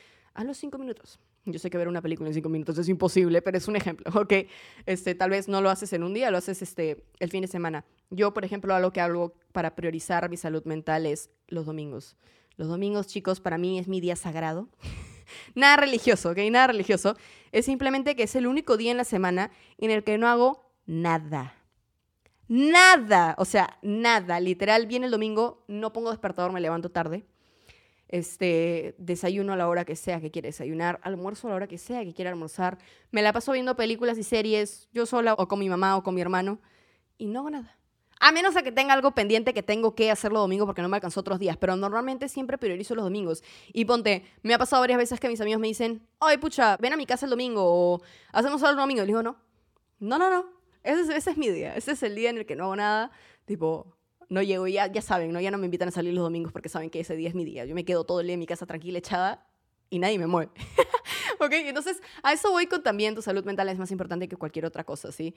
los 0.44 0.58
cinco 0.58 0.78
minutos. 0.78 1.20
Yo 1.46 1.60
sé 1.60 1.70
que 1.70 1.78
ver 1.78 1.88
una 1.88 2.02
película 2.02 2.30
en 2.30 2.34
cinco 2.34 2.50
minutos 2.50 2.78
es 2.78 2.88
imposible, 2.90 3.42
pero 3.42 3.58
es 3.58 3.68
un 3.68 3.76
ejemplo, 3.76 4.12
¿ok? 4.22 4.34
Este, 4.86 5.16
tal 5.16 5.32
vez 5.32 5.48
no 5.48 5.62
lo 5.62 5.70
haces 5.70 5.92
en 5.94 6.04
un 6.04 6.14
día, 6.14 6.32
lo 6.32 6.38
haces 6.38 6.62
este, 6.62 7.04
el 7.20 7.30
fin 7.30 7.42
de 7.42 7.48
semana. 7.48 7.84
Yo, 8.12 8.34
por 8.34 8.44
ejemplo, 8.44 8.76
algo 8.76 8.92
que 8.92 9.02
hago 9.02 9.34
para 9.54 9.74
priorizar 9.74 10.30
mi 10.30 10.38
salud 10.38 10.64
mental 10.66 11.06
es 11.06 11.30
los 11.48 11.66
domingos. 11.66 12.18
Los 12.58 12.68
domingos, 12.68 13.08
chicos, 13.08 13.40
para 13.40 13.58
mí 13.58 13.80
es 13.80 13.88
mi 13.88 14.02
día 14.02 14.18
sagrado. 14.18 14.68
Nada 15.56 15.78
religioso, 15.78 16.32
¿ok? 16.32 16.38
Nada 16.52 16.68
religioso. 16.68 17.16
Es 17.54 17.66
simplemente 17.66 18.16
que 18.16 18.24
es 18.24 18.36
el 18.36 18.48
único 18.48 18.76
día 18.76 18.92
en 18.92 18.98
la 18.98 19.06
semana 19.06 19.50
en 19.78 19.92
el 19.92 20.04
que 20.04 20.18
no 20.18 20.28
hago 20.28 20.70
nada. 20.86 21.56
Nada. 22.50 23.36
O 23.38 23.46
sea, 23.46 23.80
nada. 23.82 24.42
Literal, 24.42 24.88
viene 24.88 25.06
el 25.06 25.12
domingo, 25.12 25.64
no 25.68 25.94
pongo 25.94 26.12
despertador, 26.12 26.52
me 26.52 26.60
levanto 26.60 26.92
tarde. 26.92 27.26
Este, 28.10 28.94
desayuno 28.98 29.54
a 29.54 29.56
la 29.56 29.70
hora 29.70 29.86
que 29.86 29.96
sea 29.96 30.20
que 30.20 30.32
quiera 30.32 30.48
desayunar, 30.48 31.00
almuerzo 31.02 31.48
a 31.48 31.52
la 31.52 31.56
hora 31.56 31.68
que 31.68 31.78
sea 31.78 32.04
que 32.04 32.14
quiera 32.14 32.30
almorzar. 32.30 32.78
Me 33.10 33.22
la 33.22 33.32
paso 33.32 33.54
viendo 33.54 33.78
películas 33.78 34.18
y 34.18 34.24
series, 34.24 34.90
yo 34.92 35.06
sola 35.06 35.34
o 35.36 35.48
con 35.48 35.60
mi 35.60 35.70
mamá 35.70 35.96
o 35.96 36.04
con 36.04 36.14
mi 36.14 36.20
hermano, 36.20 36.60
y 37.18 37.28
no 37.28 37.40
hago 37.40 37.52
nada. 37.52 37.81
A 38.24 38.32
menos 38.32 38.56
a 38.56 38.62
que 38.62 38.72
tenga 38.72 38.94
algo 38.94 39.16
pendiente 39.16 39.52
que 39.52 39.64
tengo 39.64 39.96
que 39.96 40.12
hacerlo 40.12 40.42
domingo 40.42 40.68
porque 40.68 40.84
no 40.84 40.90
me 40.90 40.96
alcanzó 40.96 41.22
otros 41.22 41.40
días. 41.40 41.58
Pero 41.58 41.76
normalmente 41.76 42.30
siempre 42.30 42.60
priorizo 42.60 42.94
los 42.94 43.04
domingos. 43.04 43.44
Y 43.74 43.86
ponte, 43.86 44.24
me 44.44 44.54
ha 44.54 44.60
pasado 44.60 44.80
varias 44.82 45.00
veces 45.00 45.20
que 45.20 45.28
mis 45.28 45.42
amigos 45.42 45.60
me 45.60 45.68
dicen, 45.68 46.08
ay, 46.20 46.38
pucha, 46.38 46.78
ven 46.78 46.94
a 46.94 46.98
mi 46.98 47.08
casa 47.08 47.26
el 47.26 47.32
domingo 47.32 47.64
o 47.66 48.00
hacemos 48.32 48.62
algo 48.62 48.74
el 48.74 48.78
domingo. 48.78 49.02
Y 49.02 49.08
digo, 49.08 49.24
no, 49.24 49.38
no, 50.00 50.20
no, 50.20 50.30
no. 50.30 50.46
Ese 50.84 51.02
es, 51.02 51.10
ese 51.10 51.32
es 51.32 51.38
mi 51.38 51.50
día. 51.50 51.76
Ese 51.76 51.94
es 51.94 52.04
el 52.04 52.14
día 52.14 52.30
en 52.30 52.38
el 52.38 52.46
que 52.46 52.56
no 52.56 52.66
hago 52.66 52.76
nada. 52.76 53.10
Tipo, 53.46 53.98
no 54.30 54.44
llego 54.44 54.68
ya, 54.68 54.86
ya 54.86 55.02
saben, 55.02 55.32
¿no? 55.32 55.42
Ya 55.42 55.50
no 55.50 55.58
me 55.58 55.66
invitan 55.66 55.88
a 55.88 55.92
salir 55.92 56.14
los 56.14 56.24
domingos 56.24 56.52
porque 56.52 56.70
saben 56.70 56.92
que 56.92 57.00
ese 57.00 57.16
día 57.16 57.28
es 57.28 57.34
mi 57.34 57.44
día. 57.44 57.66
Yo 57.66 57.74
me 57.74 57.86
quedo 57.86 58.04
todo 58.04 58.20
el 58.20 58.28
día 58.28 58.36
en 58.36 58.40
mi 58.40 58.46
casa 58.46 58.68
tranquila, 58.68 59.00
echada 59.00 59.51
y 59.92 60.00
nadie 60.00 60.18
me 60.18 60.26
mueve. 60.26 60.50
¿Ok? 61.40 61.52
Entonces, 61.54 62.02
a 62.24 62.34
eso 62.34 62.50
voy 62.50 62.66
con 62.66 62.82
también 62.82 63.14
tu 63.14 63.22
salud 63.22 63.44
mental 63.44 63.70
es 63.70 63.78
más 63.78 63.92
importante 63.92 64.28
que 64.28 64.38
cualquier 64.38 64.66
otra 64.66 64.84
cosa, 64.84 65.12
¿sí? 65.12 65.36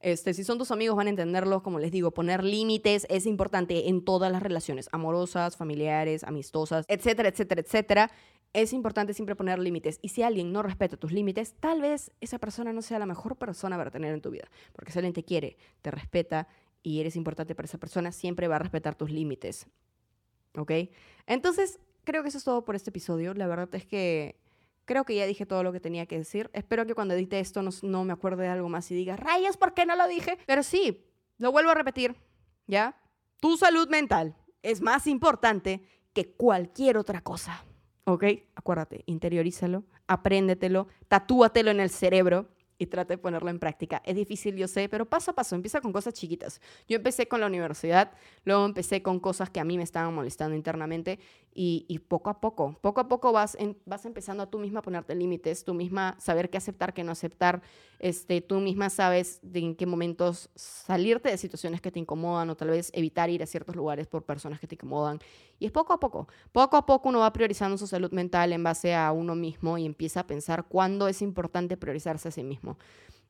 Este, 0.00 0.32
si 0.32 0.44
son 0.44 0.58
tus 0.58 0.70
amigos 0.70 0.96
van 0.96 1.08
a 1.08 1.10
entenderlo, 1.10 1.62
como 1.62 1.78
les 1.78 1.90
digo, 1.90 2.12
poner 2.12 2.44
límites 2.44 3.06
es 3.10 3.26
importante 3.26 3.88
en 3.88 4.04
todas 4.04 4.30
las 4.30 4.42
relaciones, 4.42 4.88
amorosas, 4.92 5.56
familiares, 5.56 6.24
amistosas, 6.24 6.86
etcétera, 6.88 7.28
etcétera, 7.28 7.60
etcétera. 7.60 8.10
Es 8.52 8.72
importante 8.72 9.12
siempre 9.12 9.34
poner 9.34 9.58
límites. 9.58 9.98
Y 10.02 10.10
si 10.10 10.22
alguien 10.22 10.52
no 10.52 10.62
respeta 10.62 10.96
tus 10.96 11.12
límites, 11.12 11.54
tal 11.58 11.82
vez 11.82 12.12
esa 12.20 12.38
persona 12.38 12.72
no 12.72 12.80
sea 12.80 12.98
la 12.98 13.06
mejor 13.06 13.36
persona 13.36 13.76
para 13.76 13.90
tener 13.90 14.14
en 14.14 14.22
tu 14.22 14.30
vida. 14.30 14.48
Porque 14.72 14.92
si 14.92 14.98
alguien 14.98 15.12
te 15.12 15.24
quiere, 15.24 15.58
te 15.82 15.90
respeta 15.90 16.48
y 16.82 17.00
eres 17.00 17.16
importante 17.16 17.54
para 17.54 17.66
esa 17.66 17.78
persona, 17.78 18.12
siempre 18.12 18.46
va 18.46 18.56
a 18.56 18.60
respetar 18.60 18.94
tus 18.94 19.10
límites. 19.10 19.66
¿Ok? 20.56 20.72
Entonces, 21.26 21.80
creo 22.06 22.22
que 22.22 22.30
eso 22.30 22.38
es 22.38 22.44
todo 22.44 22.64
por 22.64 22.74
este 22.74 22.88
episodio. 22.88 23.34
La 23.34 23.46
verdad 23.46 23.68
es 23.74 23.84
que 23.84 24.40
Creo 24.86 25.04
que 25.04 25.16
ya 25.16 25.26
dije 25.26 25.46
todo 25.46 25.64
lo 25.64 25.72
que 25.72 25.80
tenía 25.80 26.06
que 26.06 26.16
decir. 26.16 26.48
Espero 26.52 26.86
que 26.86 26.94
cuando 26.94 27.14
edite 27.14 27.40
esto 27.40 27.60
no, 27.82 28.04
me 28.04 28.12
acuerde 28.12 28.44
de 28.44 28.48
algo 28.48 28.68
más 28.68 28.88
y 28.92 28.94
diga, 28.94 29.16
rayas, 29.16 29.56
¿por 29.56 29.74
qué 29.74 29.84
no 29.84 29.96
lo 29.96 30.06
dije? 30.06 30.38
Pero 30.46 30.62
sí, 30.62 31.04
lo 31.38 31.50
vuelvo 31.50 31.72
a 31.72 31.74
repetir, 31.74 32.14
¿ya? 32.68 32.96
Tu 33.40 33.56
salud 33.56 33.88
mental 33.88 34.36
es 34.62 34.80
más 34.80 35.08
importante 35.08 35.82
que 36.12 36.30
cualquier 36.30 36.98
otra 36.98 37.20
cosa, 37.20 37.64
¿ok? 38.04 38.24
Acuérdate, 38.54 39.02
interiorízalo, 39.06 39.82
apréndetelo, 40.06 40.86
tatúatelo 41.08 41.72
en 41.72 41.80
el 41.80 41.90
cerebro 41.90 42.48
y 42.78 42.86
trate 42.86 43.14
de 43.14 43.18
ponerlo 43.18 43.50
en 43.50 43.58
práctica. 43.58 44.02
Es 44.04 44.16
difícil, 44.16 44.56
yo 44.56 44.68
sé, 44.68 44.88
pero 44.88 45.06
paso 45.06 45.30
a 45.30 45.34
paso, 45.34 45.54
empieza 45.54 45.80
con 45.80 45.92
cosas 45.92 46.14
chiquitas. 46.14 46.60
Yo 46.88 46.96
empecé 46.96 47.28
con 47.28 47.40
la 47.40 47.46
universidad, 47.46 48.12
luego 48.44 48.64
empecé 48.64 49.02
con 49.02 49.20
cosas 49.20 49.50
que 49.50 49.60
a 49.60 49.64
mí 49.64 49.76
me 49.76 49.82
estaban 49.82 50.14
molestando 50.14 50.56
internamente 50.56 51.18
y, 51.58 52.00
poco 52.06 52.28
a 52.28 52.38
poco, 52.38 52.76
poco 52.82 53.00
a 53.00 53.08
poco 53.08 53.32
vas, 53.32 53.56
vas 53.86 54.04
empezando 54.04 54.42
a 54.42 54.50
tú 54.50 54.58
misma 54.58 54.82
ponerte 54.82 55.14
límites, 55.14 55.64
tú 55.64 55.72
misma 55.72 56.14
saber 56.20 56.50
qué 56.50 56.58
aceptar, 56.58 56.92
qué 56.92 57.02
no 57.02 57.12
aceptar, 57.12 57.62
este, 57.98 58.42
tú 58.42 58.60
misma 58.60 58.90
sabes 58.90 59.40
de 59.42 59.60
en 59.60 59.74
qué 59.74 59.86
momentos 59.86 60.50
salirte 60.54 61.30
de 61.30 61.38
situaciones 61.38 61.80
que 61.80 61.90
te 61.90 61.98
incomodan 61.98 62.50
o 62.50 62.56
tal 62.56 62.68
vez 62.68 62.90
evitar 62.92 63.30
ir 63.30 63.42
a 63.42 63.46
ciertos 63.46 63.74
lugares 63.74 64.06
por 64.06 64.24
personas 64.24 64.60
que 64.60 64.66
te 64.66 64.74
incomodan. 64.74 65.18
Y 65.58 65.66
es 65.66 65.72
poco 65.72 65.92
a 65.92 66.00
poco, 66.00 66.28
poco 66.52 66.76
a 66.76 66.84
poco 66.84 67.08
uno 67.08 67.20
va 67.20 67.32
priorizando 67.32 67.78
su 67.78 67.86
salud 67.86 68.10
mental 68.12 68.52
en 68.52 68.62
base 68.62 68.94
a 68.94 69.12
uno 69.12 69.34
mismo 69.34 69.78
y 69.78 69.86
empieza 69.86 70.20
a 70.20 70.26
pensar 70.26 70.64
cuándo 70.64 71.08
es 71.08 71.22
importante 71.22 71.76
priorizarse 71.76 72.28
a 72.28 72.30
sí 72.30 72.42
mismo. 72.42 72.78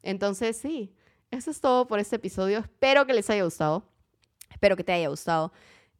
Entonces, 0.02 0.56
sí, 0.56 0.92
eso 1.30 1.50
es 1.50 1.60
todo 1.60 1.86
por 1.86 1.98
este 1.98 2.16
episodio. 2.16 2.58
Espero 2.58 3.06
que 3.06 3.14
les 3.14 3.28
haya 3.30 3.44
gustado. 3.44 3.84
Espero 4.50 4.76
que 4.76 4.84
te 4.84 4.92
haya 4.92 5.08
gustado. 5.08 5.52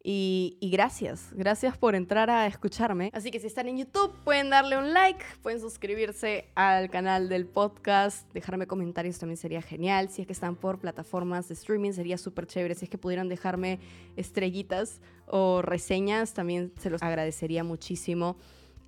Y, 0.09 0.57
gracias, 0.71 1.31
gracias 1.33 1.77
por 1.77 1.97
entrar 1.97 2.31
a 2.31 2.47
escucharme. 2.47 3.11
Así 3.13 3.33
que 3.33 3.41
si 3.41 3.49
están 3.49 3.67
en 3.67 3.79
YouTube, 3.79 4.15
pueden 4.23 4.51
darle 4.51 4.79
un 4.79 4.93
like, 4.93 5.25
pueden 5.43 5.59
suscribirse 5.59 6.49
al 6.55 6.91
canal 6.91 7.29
del 7.29 7.45
podcast, 7.45 8.33
dejarme 8.33 8.69
comentarios 8.69 9.19
también 9.19 9.37
sería 9.37 9.61
genial. 9.63 10.09
Si 10.09 10.23
es 10.23 10.29
que 10.29 10.33
están 10.33 10.55
por 10.55 10.79
plataformas 10.79 11.49
de 11.49 11.55
streaming, 11.55 11.91
sería 11.91 12.19
súper 12.19 12.47
chévere. 12.47 12.77
Si 12.77 12.85
es 12.85 12.89
que 12.89 12.99
pudieran 12.99 13.29
dejarme 13.29 13.81
estrellitas 14.15 15.01
o 15.27 15.61
reseñas, 15.61 16.35
también 16.35 16.73
se 16.79 16.89
los 16.89 17.03
agradecería 17.03 17.65
muchísimo. 17.65 18.37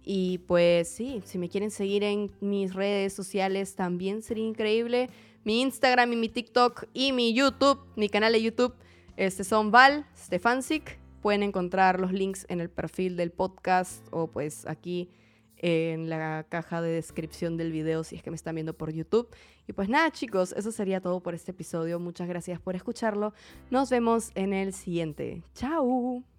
Y 0.05 0.39
pues 0.47 0.89
sí, 0.89 1.21
si 1.25 1.37
me 1.37 1.49
quieren 1.49 1.73
seguir 1.73 2.05
en 2.05 2.31
mis 2.41 2.75
redes 2.75 3.13
sociales, 3.13 3.75
también 3.75 4.23
sería 4.23 4.47
increíble. 4.47 5.11
Mi 5.43 5.63
Instagram 5.63 6.13
y 6.13 6.17
mi 6.17 6.29
TikTok 6.29 6.85
y 6.95 7.11
mi 7.11 7.35
YouTube, 7.35 7.81
mi 7.97 8.09
canal 8.09 8.35
de 8.35 8.41
YouTube, 8.41 8.73
este 9.17 9.43
son 9.43 9.73
Val 9.73 10.07
Stefansik 10.17 11.08
Pueden 11.23 11.43
encontrar 11.43 12.01
los 12.01 12.13
links 12.13 12.47
en 12.49 12.61
el 12.61 12.71
perfil 12.71 13.17
del 13.17 13.31
podcast 13.31 14.07
o 14.11 14.29
pues 14.29 14.67
aquí 14.67 15.11
en 15.57 16.09
la 16.09 16.47
caja 16.49 16.81
de 16.81 16.91
descripción 16.91 17.57
del 17.57 17.73
video 17.73 18.05
si 18.05 18.17
es 18.17 18.23
que 18.23 18.31
me 18.31 18.37
están 18.37 18.55
viendo 18.55 18.75
por 18.75 18.93
YouTube. 18.93 19.29
Y 19.67 19.73
pues 19.73 19.89
nada 19.89 20.11
chicos, 20.11 20.53
eso 20.57 20.73
sería 20.73 21.01
todo 21.01 21.21
por 21.21 21.35
este 21.35 21.51
episodio. 21.51 21.99
Muchas 21.99 22.29
gracias 22.29 22.61
por 22.61 22.77
escucharlo. 22.77 23.35
Nos 23.71 23.91
vemos 23.91 24.31
en 24.35 24.53
el 24.53 24.73
siguiente. 24.73 25.43
Chao. 25.55 26.38